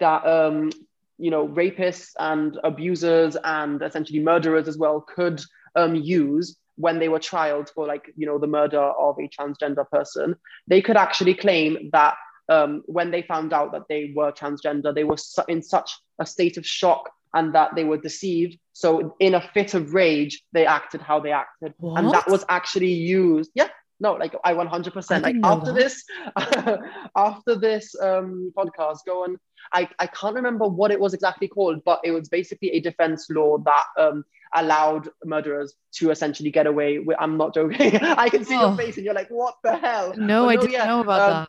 [0.00, 0.70] that um,
[1.18, 5.40] you know rapists and abusers and essentially murderers as well could
[5.76, 9.88] um, use when they were trialed for like you know the murder of a transgender
[9.90, 10.34] person.
[10.66, 12.16] They could actually claim that
[12.48, 16.26] um, when they found out that they were transgender they were su- in such a
[16.26, 18.58] state of shock and that they were deceived.
[18.72, 21.74] So in a fit of rage they acted how they acted.
[21.96, 23.68] And that was actually used yeah
[24.00, 25.74] no like i 100% I like after that.
[25.74, 26.04] this
[27.16, 29.36] after this um podcast go and
[29.72, 33.26] I, I can't remember what it was exactly called but it was basically a defense
[33.30, 38.44] law that um allowed murderers to essentially get away with i'm not joking i can
[38.44, 38.68] see Oh.
[38.68, 41.20] your face and you're like what the hell no But i didn't yeah, know about
[41.20, 41.48] um, that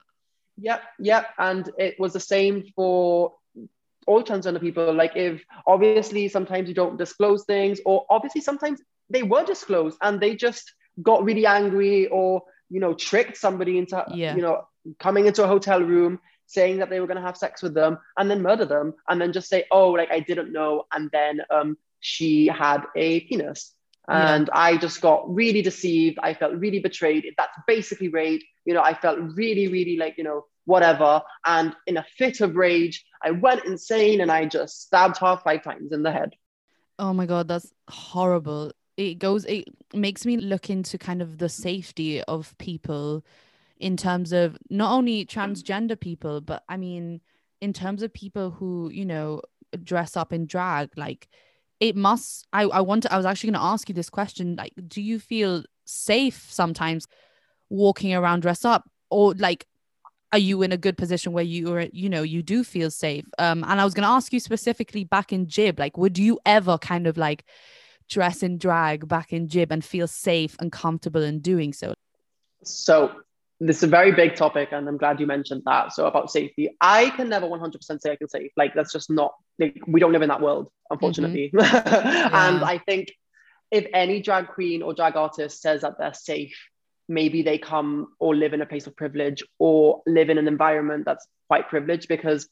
[0.61, 1.27] Yep, yep.
[1.37, 3.33] And it was the same for
[4.07, 4.93] all transgender people.
[4.93, 10.19] Like if obviously sometimes you don't disclose things, or obviously sometimes they were disclosed and
[10.19, 14.35] they just got really angry or you know tricked somebody into Yeah.
[14.35, 14.67] you know
[14.99, 17.99] coming into a hotel room saying that they were going to have sex with them
[18.17, 20.85] and then murder them and then just say oh like i didn't know.
[20.91, 23.73] And then um she had a penis.
[24.07, 24.33] Yeah.
[24.35, 26.17] and i just got really deceived.
[26.23, 27.25] I felt really betrayed.
[27.37, 31.21] That's basically rape you know i felt really really like you know whatever.
[31.45, 35.63] And in a fit of rage i went insane and i just stabbed her five
[35.63, 36.31] times in the head.
[36.97, 38.71] Oh my god, that's horrible.
[38.99, 43.23] It goes it makes me look into kind of the safety of people
[43.79, 47.21] in terms of not only transgender people, but I mean
[47.61, 49.41] in terms of people who, you know,
[49.83, 51.29] dress up in drag, like
[51.79, 54.57] it must I, I want to I was actually gonna ask you this question.
[54.57, 57.07] Like, do you feel safe sometimes
[57.69, 58.83] walking around dressed up?
[59.09, 59.65] Or like
[60.33, 63.25] are you in a good position where you are you know you do feel safe
[63.39, 66.39] um and i was going to ask you specifically back in gib like would you
[66.45, 67.43] ever kind of like
[68.09, 71.93] dress in drag back in gib and feel safe and comfortable in doing so
[72.63, 73.11] So
[73.59, 75.93] this is a very big topic, and I'm glad you mentioned that.
[75.93, 78.51] So about safety, I can never 100% say I feel safe.
[78.55, 79.33] Like that's just not.
[79.57, 81.51] Like, we don't live in that world, unfortunately.
[81.53, 82.35] Mm-hmm.
[82.35, 83.11] And I think
[83.71, 86.57] if any drag queen or drag artist says that they're safe,
[87.07, 91.03] maybe they come or live in a place of privilege or live in an environment
[91.05, 92.47] that's quite privileged because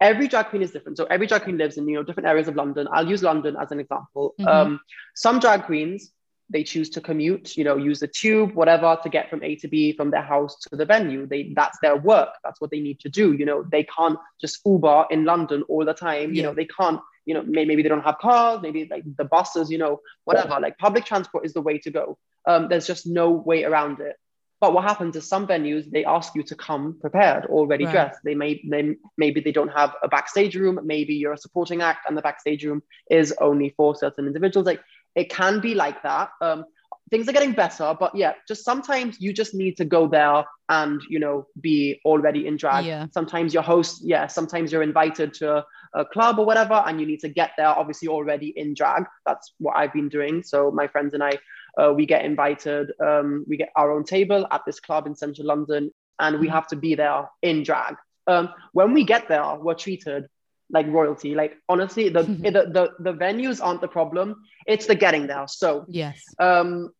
[0.00, 0.96] every drag queen is different.
[0.98, 2.88] So every drag queen lives in you know different areas of London.
[2.92, 4.34] I'll use London as an example.
[4.40, 4.46] Mhm.
[4.46, 4.80] Um,
[5.14, 6.12] some drag queens
[6.52, 9.68] they choose to commute, you know, use the tube, whatever, to get from A to
[9.68, 11.24] B from their house to the venue.
[11.24, 12.30] They that's their work.
[12.42, 13.32] That's what they need to do.
[13.34, 16.34] You know, they can't just Uber in London all the time.
[16.34, 17.00] You know, they can't.
[17.26, 18.60] You know, may- maybe they don't have cars.
[18.62, 19.70] Maybe like the buses.
[19.70, 20.58] You know, whatever.
[20.60, 22.18] Like public transport is the way to go.
[22.46, 24.16] Um, there's just no way around it.
[24.60, 27.92] But what happens is some venues they ask you to come prepared, already Right.
[27.92, 28.20] dressed.
[28.24, 30.78] They may they, maybe they don't have a backstage room.
[30.84, 34.66] Maybe you're a supporting act, and the backstage room is only for certain individuals.
[34.66, 34.82] Like
[35.14, 36.30] it can be like that.
[36.42, 36.64] Um,
[37.10, 41.00] things are getting better, but yeah, just sometimes you just need to go there and
[41.08, 42.84] you know be already in drag.
[42.84, 43.06] Yeah.
[43.12, 47.06] Sometimes your host, yeah, sometimes you're invited to a, a club or whatever, and you
[47.06, 49.04] need to get there obviously already in drag.
[49.26, 50.42] That's what I've been doing.
[50.42, 51.32] So my friends and I,
[51.76, 52.92] uh, we get invited.
[53.00, 56.66] Um, we get our own table at this club in central London, and we have
[56.68, 57.96] to be there in drag.
[58.26, 60.26] Um, when we get there, we're treated
[60.70, 61.34] like royalty.
[61.34, 65.46] Like honestly, the, the the the venues aren't the problem; it's the getting there.
[65.48, 66.90] So yes um,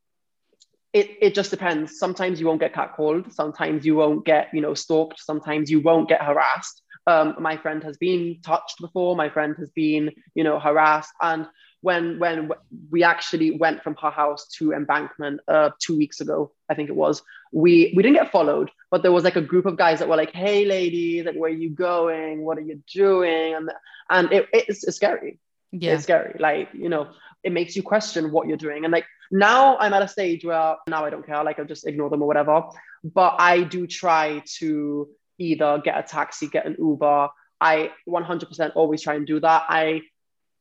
[0.93, 1.99] it, it just depends.
[1.99, 3.33] Sometimes you won't get catcalled.
[3.33, 5.21] Sometimes you won't get, you know, stalked.
[5.21, 6.83] Sometimes you won't get harassed.
[7.07, 9.15] Um, my friend has been touched before.
[9.17, 11.13] My friend has been, you know, harassed.
[11.21, 11.47] And
[11.83, 12.51] when when
[12.91, 16.97] we actually went from her house to Embankment uh, two weeks ago, I think it
[16.97, 20.09] was, we we didn't get followed, but there was like a group of guys that
[20.09, 22.45] were like, "Hey, ladies, like, where are you going?
[22.45, 23.71] What are you doing?" And
[24.11, 25.39] and it, it's, it's scary
[25.73, 26.37] yeah it's scary.
[26.39, 27.09] Like, you know,
[27.43, 28.85] it makes you question what you're doing.
[28.85, 31.87] And like now I'm at a stage where now I don't care, like i'll just
[31.87, 32.65] ignore them or whatever.
[33.05, 37.29] But I do try to either get a taxi, get an Uber.
[37.63, 39.65] I 100% always try and do that.
[39.69, 40.03] I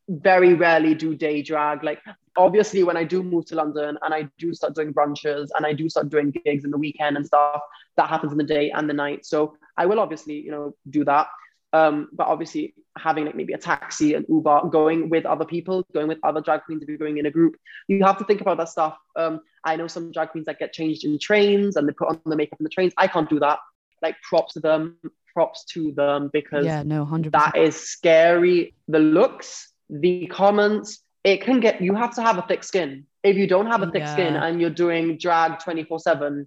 [0.09, 1.83] very rarely do day drag.
[1.83, 1.99] Like,
[2.37, 5.73] obviously, when I do move to London and I do start doing brunches and I
[5.73, 7.61] do start doing gigs in the weekend and stuff,
[7.97, 9.25] that happens in the day and the night.
[9.25, 11.27] So I will obviously, you know, do that.
[11.71, 16.07] Um, but obviously, having like maybe a taxi, and Uber, going with other people, going
[16.07, 17.55] with other drag queens, if you're going in a group,
[17.87, 18.97] you have to think about that stuff.
[19.15, 22.19] Um, I know some drag queens that get changed in trains and they put on
[22.25, 22.93] the makeup in the trains.
[22.97, 23.59] I can't do that.
[24.01, 24.97] Like props to them,
[25.33, 28.73] props to them because yeah no 100% that is scary.
[28.87, 33.05] The looks, the comments, it can get you have to have a thick skin.
[33.23, 36.45] If you don't have a thick skin and you're doing drag 24-7,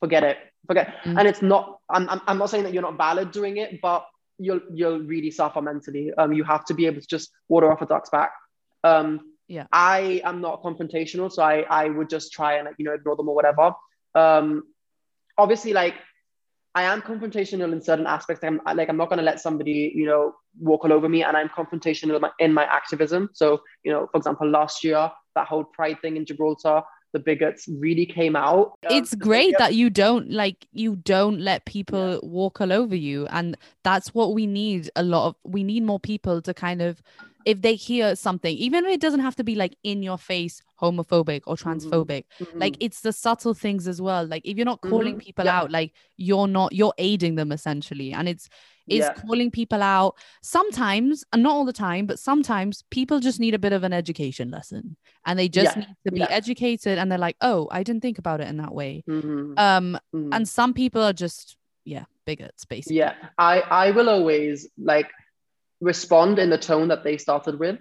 [0.00, 0.36] forget it.
[0.66, 0.94] Forget.
[1.04, 1.18] Mm.
[1.18, 4.06] And it's not, I'm, I'm, I'm not saying that you're not valid doing it, but
[4.40, 6.12] you'll you'll really suffer mentally.
[6.16, 8.32] Um, you have to be able to just water off a duck's back.
[8.82, 9.66] Um, Yeah.
[9.72, 13.16] I am not confrontational, so I I would just try and like you know ignore
[13.16, 13.74] them or whatever.
[14.14, 14.64] Um,
[15.36, 15.94] obviously, like
[16.74, 18.44] I am confrontational in certain aspects.
[18.44, 21.36] I'm like I'm not going to let somebody you know walk all over me, and
[21.36, 23.30] I'm confrontational in my, in my activism.
[23.32, 26.82] So you know, for example, last year that whole Pride thing in Gibraltar,
[27.12, 28.72] the bigots really came out.
[28.88, 32.72] Um, it's the great bigots- that you don't like you don't let people walk all
[32.72, 36.54] over you and that's what we need a lot of we need more people to
[36.54, 37.02] kind of
[37.46, 40.62] if they hear something even if it doesn't have to be like in your face
[40.80, 42.24] homophobic or transphobic
[42.54, 42.76] like Mhm.
[42.80, 45.20] it's the subtle things as well like if you're not calling Mhm.
[45.24, 45.58] people Yeah.
[45.60, 48.48] out like you're not you're aiding them essentially and it's
[48.86, 49.12] it's Yeah.
[49.14, 53.58] calling people out sometimes and not all the time but sometimes people just need a
[53.58, 55.80] bit of an education lesson and they just Yeah.
[55.84, 58.74] need to be educated and they're like oh i didn't think about it in that
[58.74, 59.58] way Mhm.
[59.58, 60.34] um Mhm.
[60.34, 62.98] and some people are just yeah bigots, basically.
[62.98, 65.10] Yeah, I I will always like
[65.80, 67.78] respond in the tone that they started with.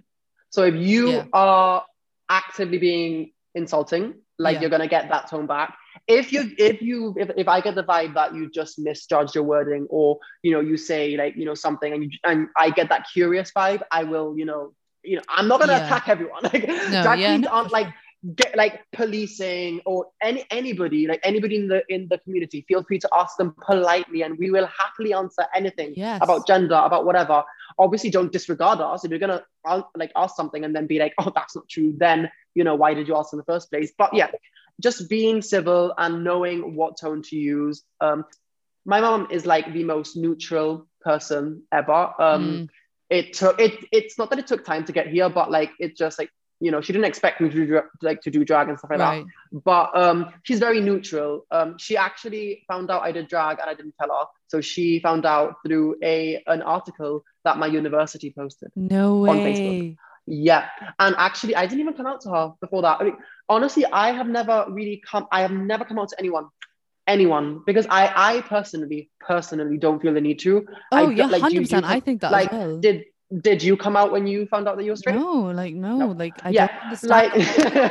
[0.50, 1.26] So if you Yeah.
[1.34, 1.84] are
[2.30, 4.62] actively being insulting, like Yeah.
[4.62, 5.76] you're gonna get that tone back.
[6.08, 9.44] If you if you if, if I get the vibe that you just misjudged your
[9.44, 12.90] wording or you know you say like you know something and you and I get
[12.90, 15.78] that curious vibe, I will you know you know I'm not gonna Yeah.
[15.78, 16.44] attack everyone.
[16.54, 17.88] Like No, drag queens no, aren't like
[18.36, 23.00] get like policing or any anybody like anybody in the in the community feel free
[23.00, 26.20] to ask them politely and we will happily answer anything Yes.
[26.22, 27.44] about gender about whatever.
[27.78, 29.06] Obviously don't disregard us.
[29.06, 29.44] If you're gonna
[29.96, 32.94] like ask something and then be like oh that's not true then you know why
[32.94, 33.94] did you ask in the first place?
[33.98, 34.28] But yeah
[34.82, 37.84] just being civil and knowing what tone to use.
[38.02, 38.26] Um
[38.86, 42.14] my mom is like the most neutral person ever.
[42.20, 42.70] Um Mm.
[43.10, 45.96] it took it it's not that it took time to get here but like it
[45.96, 48.78] just like you know she didn't expect me to do like to do drag and
[48.78, 49.26] stuff like right.
[49.52, 53.70] that but um she's very neutral um she actually found out i did drag and
[53.70, 58.34] i didn't tell her so she found out through a an article that my university
[58.38, 59.38] posted No way on.
[59.38, 59.98] Facebook.
[60.28, 60.68] yeah
[61.00, 63.18] and actually i didn't even come out to her before that I mean,
[63.48, 66.48] honestly i have never really come i have never come out to anyone
[67.08, 71.42] anyone because i i personally personally don't feel the need to Oh don't- yeah, like,
[71.42, 71.86] hundred percent.
[71.86, 72.78] I think that like well.
[72.80, 73.06] did
[73.42, 75.98] did you come out when you found out that you were straight no, like no,
[75.98, 76.08] No.
[76.08, 77.34] like I Yeah, don't understand like-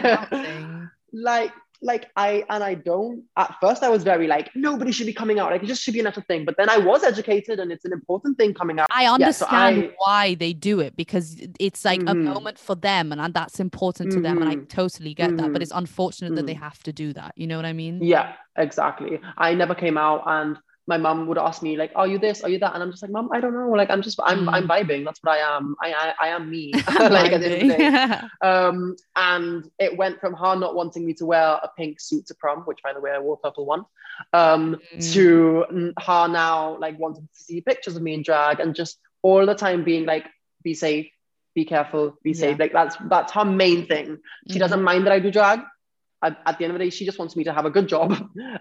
[0.03, 0.91] that whole thing.
[1.13, 5.13] like like I and I don't at first I was very like nobody should be
[5.13, 7.71] coming out like it just should be another thing but then I was educated and
[7.71, 11.41] it's an important thing coming out I so understand I- why they do it because
[11.61, 12.25] it's like a Mhm.
[12.35, 14.69] moment for them and, and that's important to them and I Mhm.
[14.69, 15.63] totally get that but Mhm.
[15.63, 16.61] it's unfortunate that they Mhm.
[16.69, 20.25] have to do that you know what I mean yeah exactly I never came out
[20.27, 22.43] and my mom would ask me like are you this?
[22.45, 22.75] Are you that?
[22.75, 23.69] And I'm just like "Mom, I don't know.
[23.81, 24.55] Like I'm just I'm Mm.
[24.55, 25.05] I'm vibing.
[25.05, 25.77] That's what I am.
[25.83, 26.73] I I, I am me.
[27.17, 27.85] Like at the end of the day.
[28.51, 32.35] Um and it went from her not wanting me to wear a pink suit to
[32.35, 33.85] prom which by the way I wore a purple one
[34.33, 35.13] um Mm.
[35.13, 39.45] to her now like wanting to see pictures of me in drag and just all
[39.47, 40.27] the time being like
[40.63, 41.09] be safe.
[41.55, 42.17] Be careful.
[42.23, 42.41] Be Yeah.
[42.43, 44.19] safe like that's that's her main thing.
[44.51, 44.65] She Mhm.
[44.65, 45.61] doesn't mind that I do drag.
[46.21, 47.89] At, at the end of the day she just wants me to have a good
[47.89, 48.13] job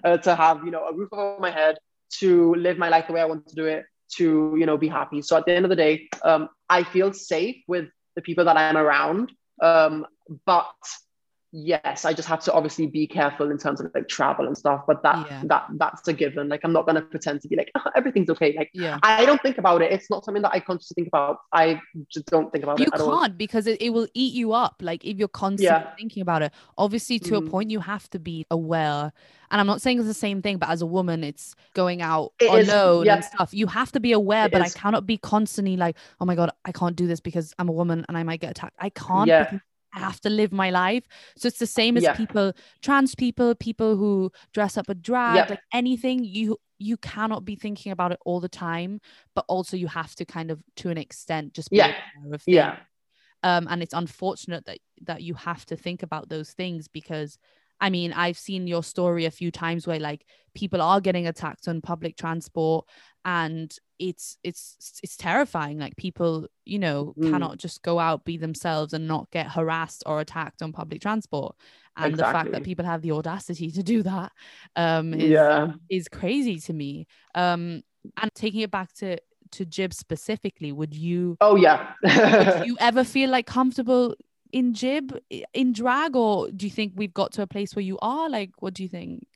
[0.03, 1.77] uh, to have you know a roof over my head
[2.19, 3.85] to live my life the way I want to do it
[4.17, 5.21] to you know be happy.
[5.21, 8.57] So at the end of the day um I feel safe with the people that
[8.57, 9.31] I'm around.
[9.61, 10.05] Um
[10.45, 10.71] but
[11.53, 14.83] yes i just have to obviously be careful in terms of like travel and stuff
[14.85, 15.43] but that Yeah.
[15.45, 18.29] that that's a given like i'm not going to pretend to be like "Oh, everything's
[18.31, 21.07] okay like yeah i don't think about it it's not something that i consciously think
[21.07, 21.79] about i
[22.11, 24.75] just don't think about you it all can't because it, it will eat you up
[24.81, 25.95] like if you're constantly Yeah.
[25.95, 27.49] thinking about it obviously to a Mhm.
[27.49, 29.13] point you have to be aware
[29.49, 32.33] and i'm not saying it's the same thing but as a woman it's going out
[32.39, 33.15] It is, alone yeah.
[33.15, 34.75] and stuff you have to be aware It but is.
[34.75, 37.71] i cannot be constantly like oh my god i can't do this because i'm a
[37.71, 39.43] woman and i might get attacked i can't Yeah.
[39.43, 39.61] because I
[39.97, 41.03] have to live my life.
[41.37, 42.13] So it's the same as Yeah.
[42.13, 45.49] people, trans people, people who dress up a drag, Yep.
[45.51, 49.01] like anything you you cannot be thinking about it all the time,
[49.33, 51.85] but also you have to kind of to an extent just be Yeah.
[51.87, 52.75] aware of things yeah
[53.43, 57.37] um and it's unfortunate that that you have to think about those things because
[57.79, 61.67] i mean i've seen your story a few times where like people are getting attacked
[61.67, 62.85] on public transport
[63.25, 65.79] and it's it's it's terrifying.
[65.79, 67.31] Like people you know Mm.
[67.31, 71.55] cannot just go out be themselves and not get harassed or attacked on public transport.
[71.95, 74.31] And the fact that people have the audacity to do that
[74.75, 75.73] um is yeah.
[75.89, 77.07] is crazy to me.
[77.35, 77.81] Um
[78.21, 79.17] and taking it back to
[79.51, 81.93] to gib specifically would you oh yeah.
[82.65, 84.15] you ever feel like comfortable
[84.51, 85.17] in gib
[85.53, 88.29] in drag or do you think we've got to a place where you are?
[88.29, 89.27] Like what do you think?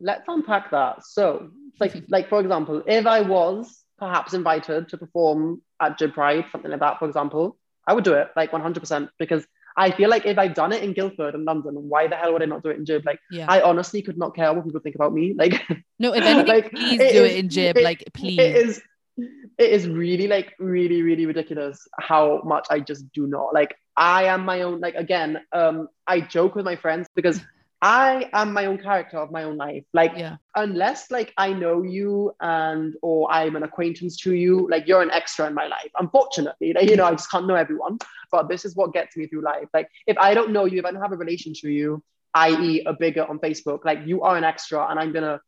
[0.00, 1.04] Let's unpack that.
[1.04, 6.44] So like like for example if i was perhaps invited to perform at Gib Pride,
[6.52, 9.44] something like that, for example, I would do it like 100% because
[9.76, 12.42] I feel like if I'd done it in Guildford and London, why the hell would
[12.42, 13.04] I not do it in Gib?
[13.04, 13.46] Like, yeah.
[13.48, 15.34] I honestly could not care what people think about me.
[15.36, 15.60] Like,
[15.98, 18.38] no if anything like, please it do is- it in gib it- like please.
[18.38, 18.82] it is
[19.16, 23.52] it is really like really really ridiculous how much i just do not.
[23.52, 27.40] Like i am my own like again um i joke with my friends because
[27.82, 29.84] i am my own character of my own life.
[29.92, 30.36] Like yeah.
[30.56, 35.10] unless like i know you and or i'm an acquaintance to you like you're an
[35.10, 36.72] extra in my life unfortunately.
[36.72, 37.98] Like, you know i just can't know everyone
[38.32, 39.68] but this is what gets me through life.
[39.74, 42.02] Like if i don't know you if i don't have a relation to you
[42.34, 45.40] i.e a bigger on facebook like you are an extra and i'm gonna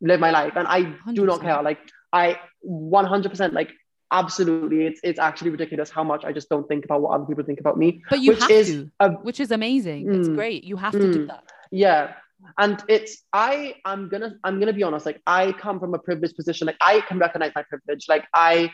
[0.00, 0.54] live my life.
[0.56, 1.62] And i do not care.
[1.62, 1.78] Like
[2.12, 3.70] i 100% like
[4.12, 4.86] absolutely.
[4.86, 7.60] It's it's actually ridiculous how much i just don't think about what other people think
[7.60, 10.02] about me but you which have is to a which is amazing.
[10.14, 10.34] It's Mm.
[10.34, 10.64] great.
[10.64, 11.28] You have to do Mm.
[11.28, 11.44] that.
[11.70, 12.14] Yeah.
[12.58, 16.36] And it's i i'm gonna i'm gonna be honest like i come from a privileged
[16.36, 16.66] position.
[16.66, 18.04] Like i can recognize my privilege.
[18.14, 18.70] Like i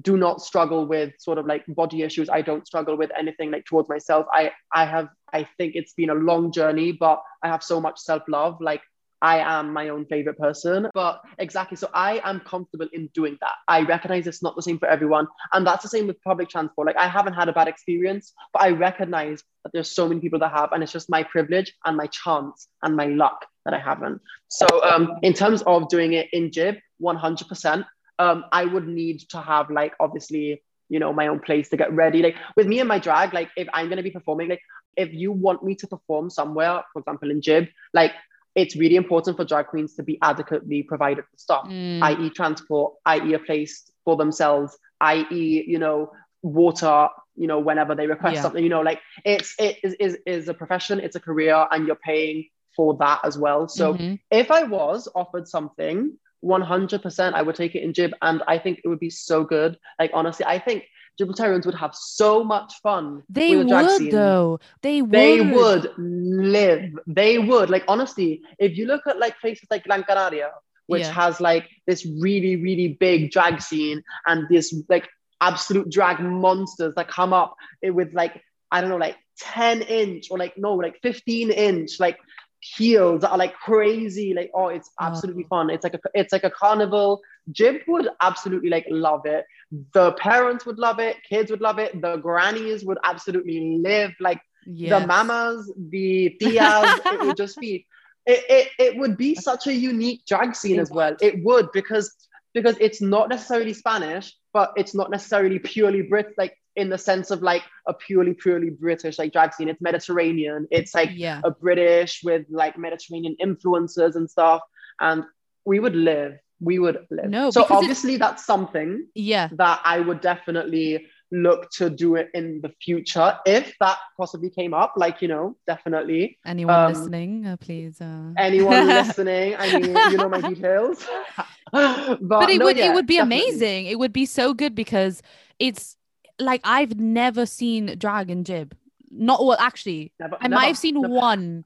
[0.00, 2.28] do not struggle with sort of like body issues.
[2.38, 4.26] I don't struggle with anything like towards myself.
[4.32, 7.98] I i have i think it's been a long journey but i have so much
[7.98, 8.56] self-love.
[8.60, 8.82] Like
[9.22, 10.88] I am my own favorite person.
[10.92, 13.54] But exactly, so I am comfortable in doing that.
[13.68, 15.28] I recognize it's not the same for everyone.
[15.52, 16.88] And that's the same with public transport.
[16.88, 20.40] Like I haven't had a bad experience, but I recognize that there's so many people
[20.40, 23.78] that have, and it's just my privilege and my chance and my luck that I
[23.78, 24.20] haven't.
[24.48, 27.84] So um, in terms of doing it in Gib, 100%,
[28.18, 31.90] um, I would need to have like obviously you know my own place to get
[31.92, 34.60] ready like with me and my drag like if i'm going to be performing like
[34.94, 38.12] if you want me to perform somewhere for example in gib like
[38.54, 42.02] it's really important for drag queens to be adequately provided with stuff Mm.
[42.02, 46.10] i.e transport i.e a place for themselves i.e you know
[46.42, 48.42] water you know whenever they request Yeah.
[48.42, 51.86] something you know like it's it is, is is a profession it's a career and
[51.86, 54.18] you're paying for that as well so Mhm.
[54.30, 58.12] if I was offered something, 100% I would take it in Gib.
[58.22, 59.78] And I think it would be so good.
[59.98, 60.84] Like, honestly, I think
[61.20, 63.22] Gibraltarians would have so much fun.
[63.28, 64.60] they with the drag would though.
[64.82, 65.12] They would.
[65.12, 66.90] They would live.
[67.06, 67.70] They would.
[67.70, 70.50] Like, honestly, if you look at like places like Gran Canaria,
[70.86, 71.12] which Yeah.
[71.12, 75.08] has like this really, really big drag scene and this like
[75.40, 80.30] absolute drag monsters that come up eh, with like, I don't know, like 10 inch
[80.30, 82.18] or like, no, like 15 inch, like
[82.62, 84.34] heels are like crazy.
[84.34, 85.68] Like, oh, it's absolutely fun.
[85.70, 87.20] It's like a, it's like a carnival.
[87.52, 89.44] Gib would absolutely like love it.
[89.92, 91.16] The parents would love it.
[91.28, 92.00] Kids would love it.
[92.00, 94.12] The grannies would absolutely live.
[94.20, 95.00] Like, Yes.
[95.00, 97.84] the mamas, the tias, it would just be,
[98.26, 101.16] it, it, it would be such a unique drag scene as well.
[101.20, 102.14] It would because
[102.54, 107.30] because it's not necessarily Spanish, but it's not necessarily purely Brit, like in the sense
[107.30, 109.68] of like a purely purely British like drag scene.
[109.68, 110.66] It's Mediterranean.
[110.70, 111.40] It's like yeah.
[111.44, 114.62] a British with like Mediterranean influences and stuff.
[115.00, 115.24] And
[115.64, 116.38] we would live.
[116.60, 117.28] We would live.
[117.28, 119.48] No, so obviously that's something Yeah.
[119.52, 124.72] that I would definitely look to do it in the future if that possibly came
[124.74, 124.92] up.
[124.96, 126.38] Like, you know, definitely.
[126.46, 128.00] Anyone Um, listening, uh, please.
[128.00, 128.32] Uh...
[128.38, 131.04] Anyone listening, I mean, you know my details.
[131.72, 133.48] but but it no, would yeah, it would be definitely.
[133.48, 133.86] amazing.
[133.86, 135.22] It would be so good because
[135.58, 135.96] it's
[136.38, 138.76] like I've never seen drag and gib.
[139.10, 141.12] Not well, actually, Never- I never, might have seen never.
[141.12, 141.64] one.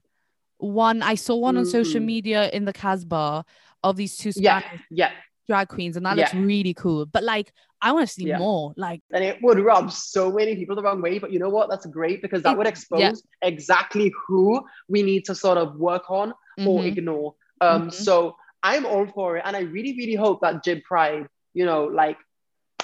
[0.59, 2.05] One I saw one on social Mm.
[2.05, 3.45] media in the Casbah
[3.83, 5.11] of these two Yeah, Spanish yeah.
[5.47, 7.05] drag queens, and that looks really cool.
[7.05, 8.39] But like, I want to see Yeah.
[8.39, 8.73] more.
[8.75, 11.19] Like, And it would rub so many people the wrong way.
[11.19, 11.69] But you know what?
[11.69, 16.09] That's great because that It- would expose exactly who we need to sort of work
[16.09, 16.33] on
[16.65, 16.85] or mhm.
[16.87, 17.35] ignore.
[17.61, 17.93] Um, Mhm.
[17.93, 19.43] So I'm all for it.
[19.45, 22.17] And I really, really hope that Gib Pride, you know, like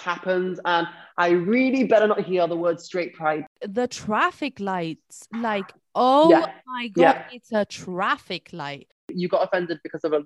[0.03, 0.59] happens.
[0.65, 0.87] And
[1.17, 3.45] I really better not hear the word straight pride.
[3.67, 6.51] the traffic lights, like, oh Yeah.
[6.65, 7.25] my god, Yeah.
[7.31, 8.87] it's a traffic light.
[9.09, 10.23] You got offended because of a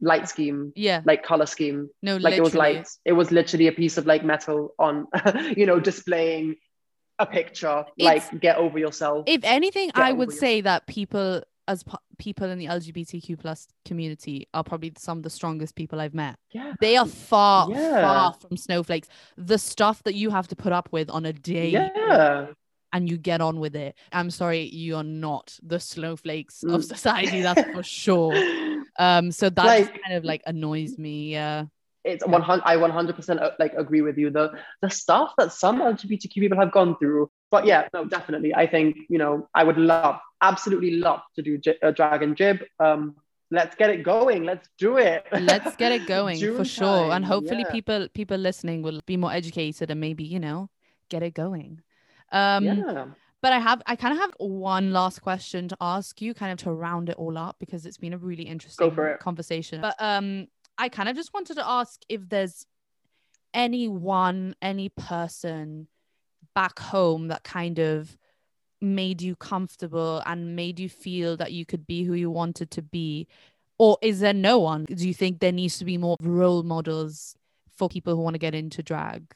[0.00, 1.90] light scheme, Yeah, like color scheme.
[2.02, 2.76] no, like it was literally.
[2.76, 2.98] lights.
[3.04, 5.06] It was literally a piece of like metal on,
[5.56, 6.56] you know, displaying
[7.18, 7.84] a picture.
[7.98, 9.24] It's- like, get over yourself.
[9.28, 13.38] if anything, Get I would over say that people as po- people in the LGBTQ
[13.38, 16.36] plus community are probably some of the strongest people I've met.
[16.52, 16.72] yeah.
[16.80, 18.00] They are far, Yeah.
[18.02, 19.08] far from snowflakes.
[19.36, 22.46] The stuff that you have to put up with on a day Yeah.
[22.92, 23.92] and you get on with it.
[24.12, 26.84] I'm sorry, you are not the snowflakes of Mm.
[26.94, 28.34] society, that's for sure.
[28.98, 31.32] Um, so that Like- kind of like annoys me.
[31.32, 31.66] Yeah.
[32.02, 34.44] it's 100 i 100% uh, like agree with you the
[34.80, 37.22] the stuff that some lgbtq people have gone through
[37.54, 41.58] but yeah no definitely i think you know i would love absolutely love to do
[41.58, 43.16] J- uh, dragon gib um
[43.50, 47.10] let's get it going let's do it Let's get it going for June sure.
[47.10, 47.72] And hopefully yeah.
[47.72, 50.70] people people listening will be more educated and maybe, you know,
[51.08, 51.80] get it going.
[52.30, 53.06] Um yeah
[53.42, 56.58] but I have I kind of have one last question to ask you, kind of
[56.64, 59.80] to round it all up because it's been a really interesting conversation.
[59.80, 62.66] But um, I kind of just wanted to ask if there's
[63.54, 65.88] anyone, any person
[66.54, 68.16] back home that kind of
[68.80, 72.82] made you comfortable and made you feel that you could be who you wanted to
[72.82, 73.26] be,
[73.78, 74.84] or is there no one?
[74.84, 77.34] Do you think there needs to be more role models
[77.76, 79.34] for people who want to get into drag?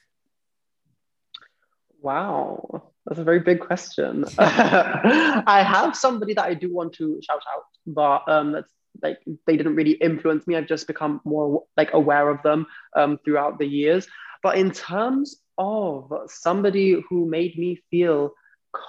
[2.05, 7.41] wow that's a very big question i have somebody that i do want to shout
[7.53, 8.71] out but um that's
[9.03, 13.19] like they didn't really influence me i've just become more like aware of them um
[13.25, 14.07] throughout the years
[14.43, 18.35] but in terms of somebody who made me feel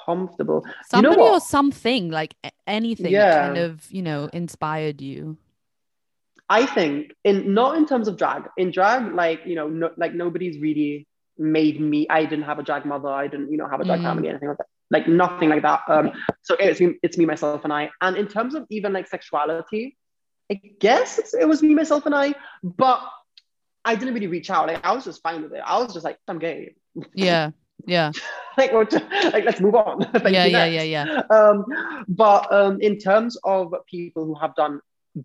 [0.06, 0.64] comfortable
[0.94, 2.36] You know somebody or something like
[2.68, 3.42] anything Yeah.
[3.44, 5.38] kind of you know inspired you
[6.50, 8.44] I think in not in terms of drag.
[8.58, 11.08] In drag, like you know, no, like nobody's really
[11.40, 12.08] made me.
[12.08, 13.10] I didn't have a drag mother.
[13.10, 14.04] I didn't, you know, have a drag Mm.
[14.04, 14.68] family, anything like that.
[14.92, 15.82] Like nothing like that.
[15.90, 16.12] Um,
[16.44, 17.90] so it's me, it's me, myself, and I.
[18.00, 19.98] And in terms of even like sexuality,
[20.52, 22.36] I guess it's, it was me, myself, and I.
[22.64, 23.02] But
[23.84, 24.68] I didn't really reach out.
[24.68, 25.64] Like I was just fine with it.
[25.66, 26.76] I was just like, I'm gay.
[27.16, 27.50] yeah
[27.86, 28.12] yeah
[28.58, 30.02] like, like let's move on.
[30.32, 31.66] Yeah yeah yeah yeah um,
[32.08, 34.80] but um, in terms of people who have done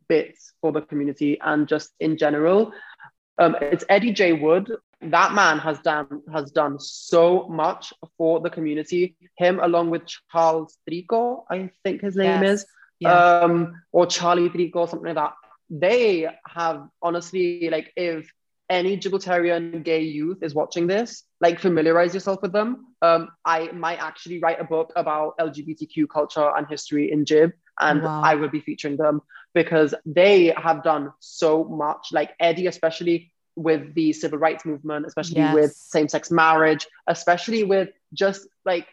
[0.08, 2.72] bits for the community and just in general.
[3.38, 4.32] Um, it's Eddie J.
[4.34, 4.70] Wood.
[5.00, 9.16] That man has done has done so much for the community.
[9.38, 12.60] Him along with Charles Trico, I think his name yes.
[12.60, 12.66] is,
[13.00, 13.40] yeah.
[13.40, 15.32] um, or Charlie Trico, something like that.
[15.70, 18.30] They have honestly, like, if
[18.68, 22.86] any Gibraltarian gay youth is watching this, like familiarize yourself with them.
[23.02, 28.02] Um, I might actually write a book about LGBTQ culture and history in Gib, and
[28.02, 28.22] wow.
[28.22, 29.22] I will be featuring them
[29.54, 32.08] because they have done so much.
[32.12, 35.54] Like Eddie, especially with the civil rights movement, especially yes.
[35.54, 38.86] with same-sex marriage, especially with just like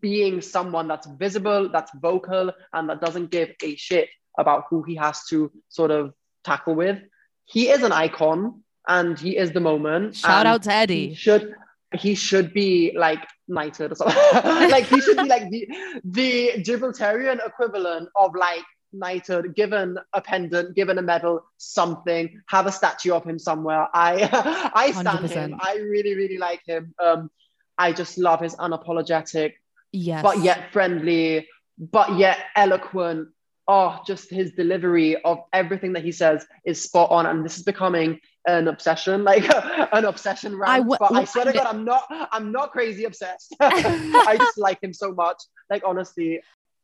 [0.00, 4.08] being someone that's visible, that's vocal, and that doesn't give a shit
[4.38, 6.12] about who he has to sort of
[6.44, 6.98] tackle with.
[7.44, 10.16] He is an icon and he is the moment.
[10.16, 11.14] Shout out to Eddie.
[11.14, 11.54] Should
[11.94, 14.16] he should be like knighted or something.
[14.70, 15.68] like he should be like the
[16.04, 18.64] the Gibraltarian equivalent of like
[18.94, 23.88] knighted, given a pendant, given a medal, something, have a statue of him somewhere.
[23.92, 25.30] I I stand 100%.
[25.30, 25.58] him.
[25.60, 26.94] I really, really like him.
[27.02, 27.30] Um,
[27.76, 29.54] I just love his unapologetic,
[29.92, 33.28] yes, but yet friendly, but yet eloquent.
[33.66, 37.62] Oh, just his delivery of everything that he says is spot on, and this is
[37.64, 39.44] becoming an obsession, like
[39.92, 40.70] an obsession rant.
[40.70, 42.04] I w- but I swear to God, I'm not.
[42.32, 43.54] I'm not crazy obsessed.
[43.60, 45.42] I just like him so much.
[45.70, 46.40] Like honestly,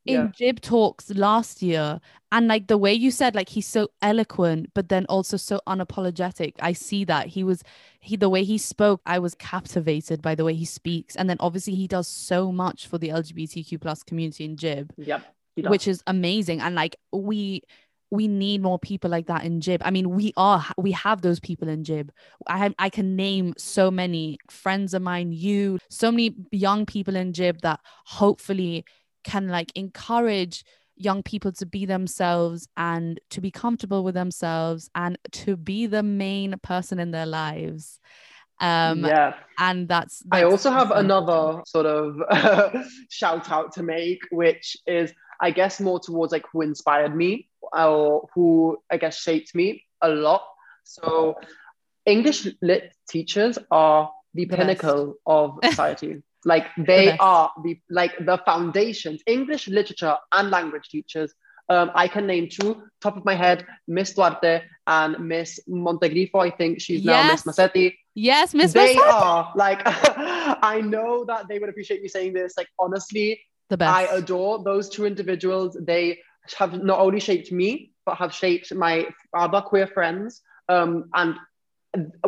[0.06, 0.32] in.
[0.36, 2.00] Gib talks last year,
[2.32, 6.54] and like the way you said, like he's so eloquent, but then also so unapologetic.
[6.60, 7.62] I see that he was
[8.00, 9.02] he the way he spoke.
[9.04, 12.86] I was captivated by the way he speaks, and then obviously he does so much
[12.86, 14.92] for the LGBTQ plus community in Gib.
[14.96, 15.22] Yep.
[15.56, 17.62] Which is amazing, and like we
[18.10, 19.82] we need more people like that in Gib.
[19.84, 22.12] I mean, we are we have those people in Gib.
[22.48, 27.32] I I can name so many friends of mine, you, so many young people in
[27.32, 28.84] Gib that hopefully
[29.22, 30.64] can like encourage
[30.96, 36.02] young people to be themselves and to be comfortable with themselves and to be the
[36.02, 37.98] main person in their lives.
[38.60, 39.34] Um, yeah.
[39.58, 42.16] And that's, that's I also have another sort of
[43.08, 48.28] shout out to make, which is, I guess, more towards like who inspired me or
[48.34, 50.42] who I guess shaped me a lot.
[50.84, 51.36] So
[52.06, 55.18] English lit teachers are the, the pinnacle best.
[55.26, 56.22] of society.
[56.44, 59.22] like they the are the like the foundations.
[59.26, 61.32] English literature and language teachers.
[61.68, 66.40] Um, I can name two top of my head, Miss Duarte and Miss Montegrifo.
[66.44, 67.24] I think she's yes.
[67.24, 67.96] now Miss Massetti.
[68.14, 68.72] Yes, Miss.
[68.72, 69.14] They Massetti.
[69.14, 72.54] are like I know that they would appreciate me saying this.
[72.56, 73.96] Like honestly, the best.
[73.96, 75.76] I adore those two individuals.
[75.80, 76.18] They
[76.58, 80.42] have not only shaped me, but have shaped my other queer friends.
[80.68, 81.36] Um, and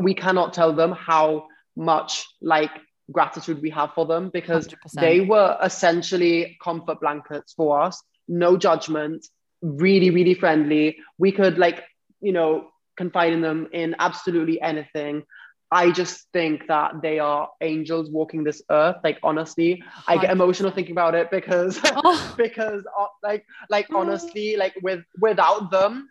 [0.01, 2.71] we cannot tell them how much like
[3.11, 4.75] gratitude we have for them because 100%.
[4.95, 9.27] they were essentially comfort blankets for us, no judgment,
[9.61, 10.97] really, really friendly.
[11.19, 11.85] We could like,
[12.21, 15.25] you know, confide in them in absolutely anything.
[15.73, 18.97] I just think that they are angels walking this earth.
[19.03, 22.35] Like honestly, I get emotional thinking about it because oh.
[22.37, 26.11] because uh, like like honestly, like with without them,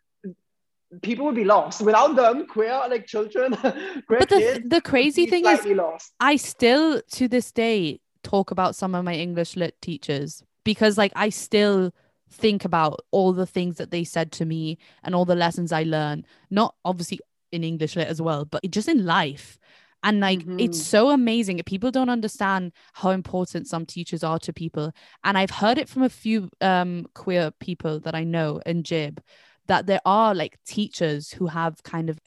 [1.03, 1.82] people would be lost.
[1.82, 3.55] Without them, queer like children,
[4.07, 6.12] queer but the, kids, the crazy thing is, lost.
[6.20, 11.14] I still to this day talk about some of my English lit teachers because like
[11.16, 11.93] I still
[12.32, 15.84] think about all the things that they said to me and all the lessons I
[15.84, 16.26] learned.
[16.49, 17.20] Not obviously
[17.52, 19.58] in English lit as well, but just in life.
[20.04, 20.60] And like mm-hmm.
[20.60, 21.62] it's so amazing.
[21.66, 24.91] People don't understand how important some teachers are to people.
[25.24, 29.22] And I've heard it from a few um queer people that I know in Gib
[29.68, 32.20] that there are like teachers who have kind of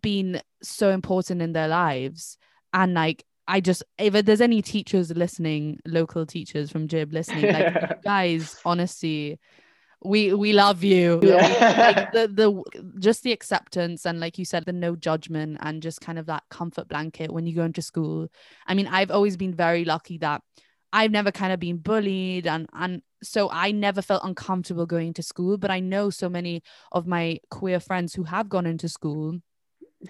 [0.00, 2.38] been so important in their lives.
[2.72, 8.02] And like I just if there's any teachers listening, local teachers from Gib listening, like
[8.04, 9.38] guys, honestly,
[10.02, 11.20] we we love you.
[11.22, 11.88] Yeah.
[11.96, 16.00] like the the just the acceptance and like you said the no judgment and just
[16.00, 18.28] kind of that comfort blanket when you go into school.
[18.66, 20.42] I mean i've always been very lucky that
[20.92, 25.22] i've never kind of been bullied and and so i never felt uncomfortable going to
[25.22, 29.38] school but i know so many of my queer friends who have gone into school.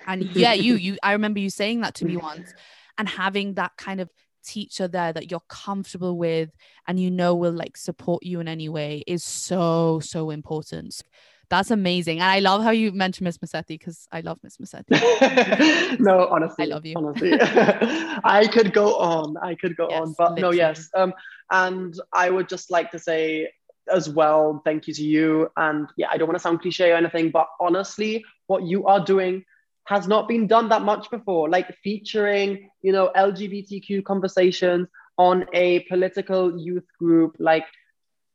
[0.06, 2.52] And yeah you you i remember you saying that to me once
[2.98, 4.10] and having that kind of
[4.44, 6.50] teacher there that you're comfortable with
[6.86, 11.02] and you know will like support you in any way is so so important.
[11.50, 12.20] That's amazing.
[12.20, 14.94] And i love how you mentioned miss massetti because i love miss massetti.
[16.00, 16.94] No honestly i love you.
[16.96, 17.32] honestly.
[17.40, 20.56] I could go on i could go yes, on but literally.
[20.56, 21.12] no yes um
[21.50, 23.48] and i would just like to say
[23.92, 26.96] as well thank you to you and yeah i don't want to sound cliche or
[26.96, 29.44] anything but honestly what you are doing
[29.86, 35.80] has not been done that much before, like featuring, you know, LGBTQ conversations on a
[35.80, 37.36] political youth group.
[37.38, 37.66] Like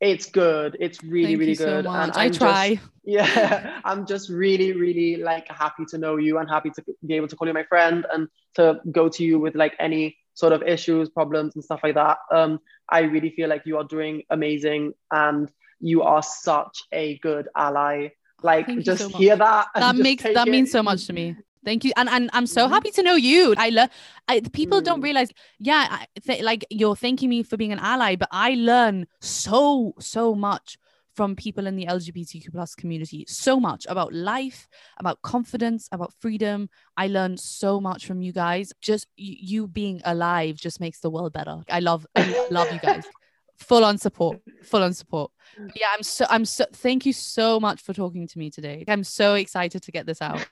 [0.00, 0.76] it's good.
[0.80, 1.84] It's really, Thank really you so good.
[1.84, 2.08] much.
[2.08, 2.74] and I I'm try.
[2.76, 7.14] Just, yeah, I'm just really, really like happy to know you and happy to be
[7.14, 10.52] able to call you my friend and to go to you with like any sort
[10.52, 12.18] of issues, problems, and stuff like that.
[12.32, 17.48] Um, I really feel like you are doing amazing and you are such a good
[17.56, 18.08] ally.
[18.42, 19.68] Like, Thank just so hear that.
[19.74, 20.50] that makes that it.
[20.50, 22.70] means so much to me thank you and, and i'm so Mhm.
[22.70, 23.90] happy to know you i love
[24.28, 25.04] I, people don't Mm.
[25.04, 29.06] realize yeah I, th- like you're thanking me for being an ally but i learn
[29.20, 30.78] so so much
[31.14, 34.68] from people in the lgbtq plus community so much about life
[34.98, 40.00] about confidence about freedom i learned so much from you guys just you, you being
[40.06, 43.04] alive just makes the world better i love i love you guys
[43.60, 45.30] full on support full on support.
[45.56, 48.84] But yeah i'm so i'm so thank you so much for talking to me today.
[48.88, 50.46] I'm so excited to get this out.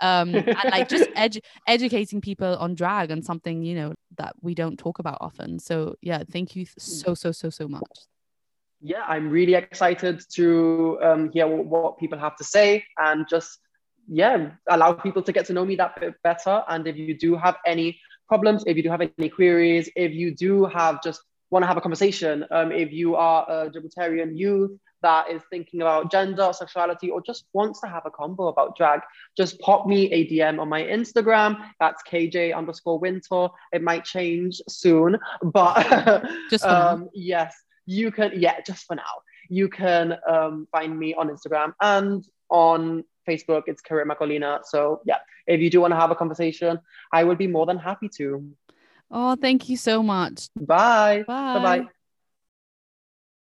[0.00, 4.54] Um and like just edu- educating people on drag and something you know that we
[4.54, 5.58] don't talk about often.
[5.58, 7.82] So yeah thank you so so so so much.
[8.84, 13.60] Yeah, I'm really excited to um, hear what, what people have to say and just,
[14.08, 16.64] yeah, allow people to get to know me that bit better.
[16.68, 20.34] And if you do have any problems, if you do have any queries, if you
[20.34, 21.22] do have just
[21.52, 24.72] want to have a conversation, um, if you are a Gibraltarian youth
[25.02, 29.00] that is thinking about gender, sexuality, or just wants to have a combo about drag,
[29.36, 31.58] just pop me a DM on my Instagram.
[31.78, 33.48] That's KJ underscore winter.
[33.72, 37.54] It might change soon, but Just um, yes,
[37.86, 39.22] you can, yeah, just for now.
[39.48, 43.64] You can um, find me on Instagram and on Facebook.
[43.66, 44.60] It's Karim Macolina.
[44.64, 46.78] So yeah, if you do want to have a conversation,
[47.12, 48.52] I would be more than happy to.
[49.12, 51.24] Oh thank you so much Bye.
[51.26, 52.01] bye Bye.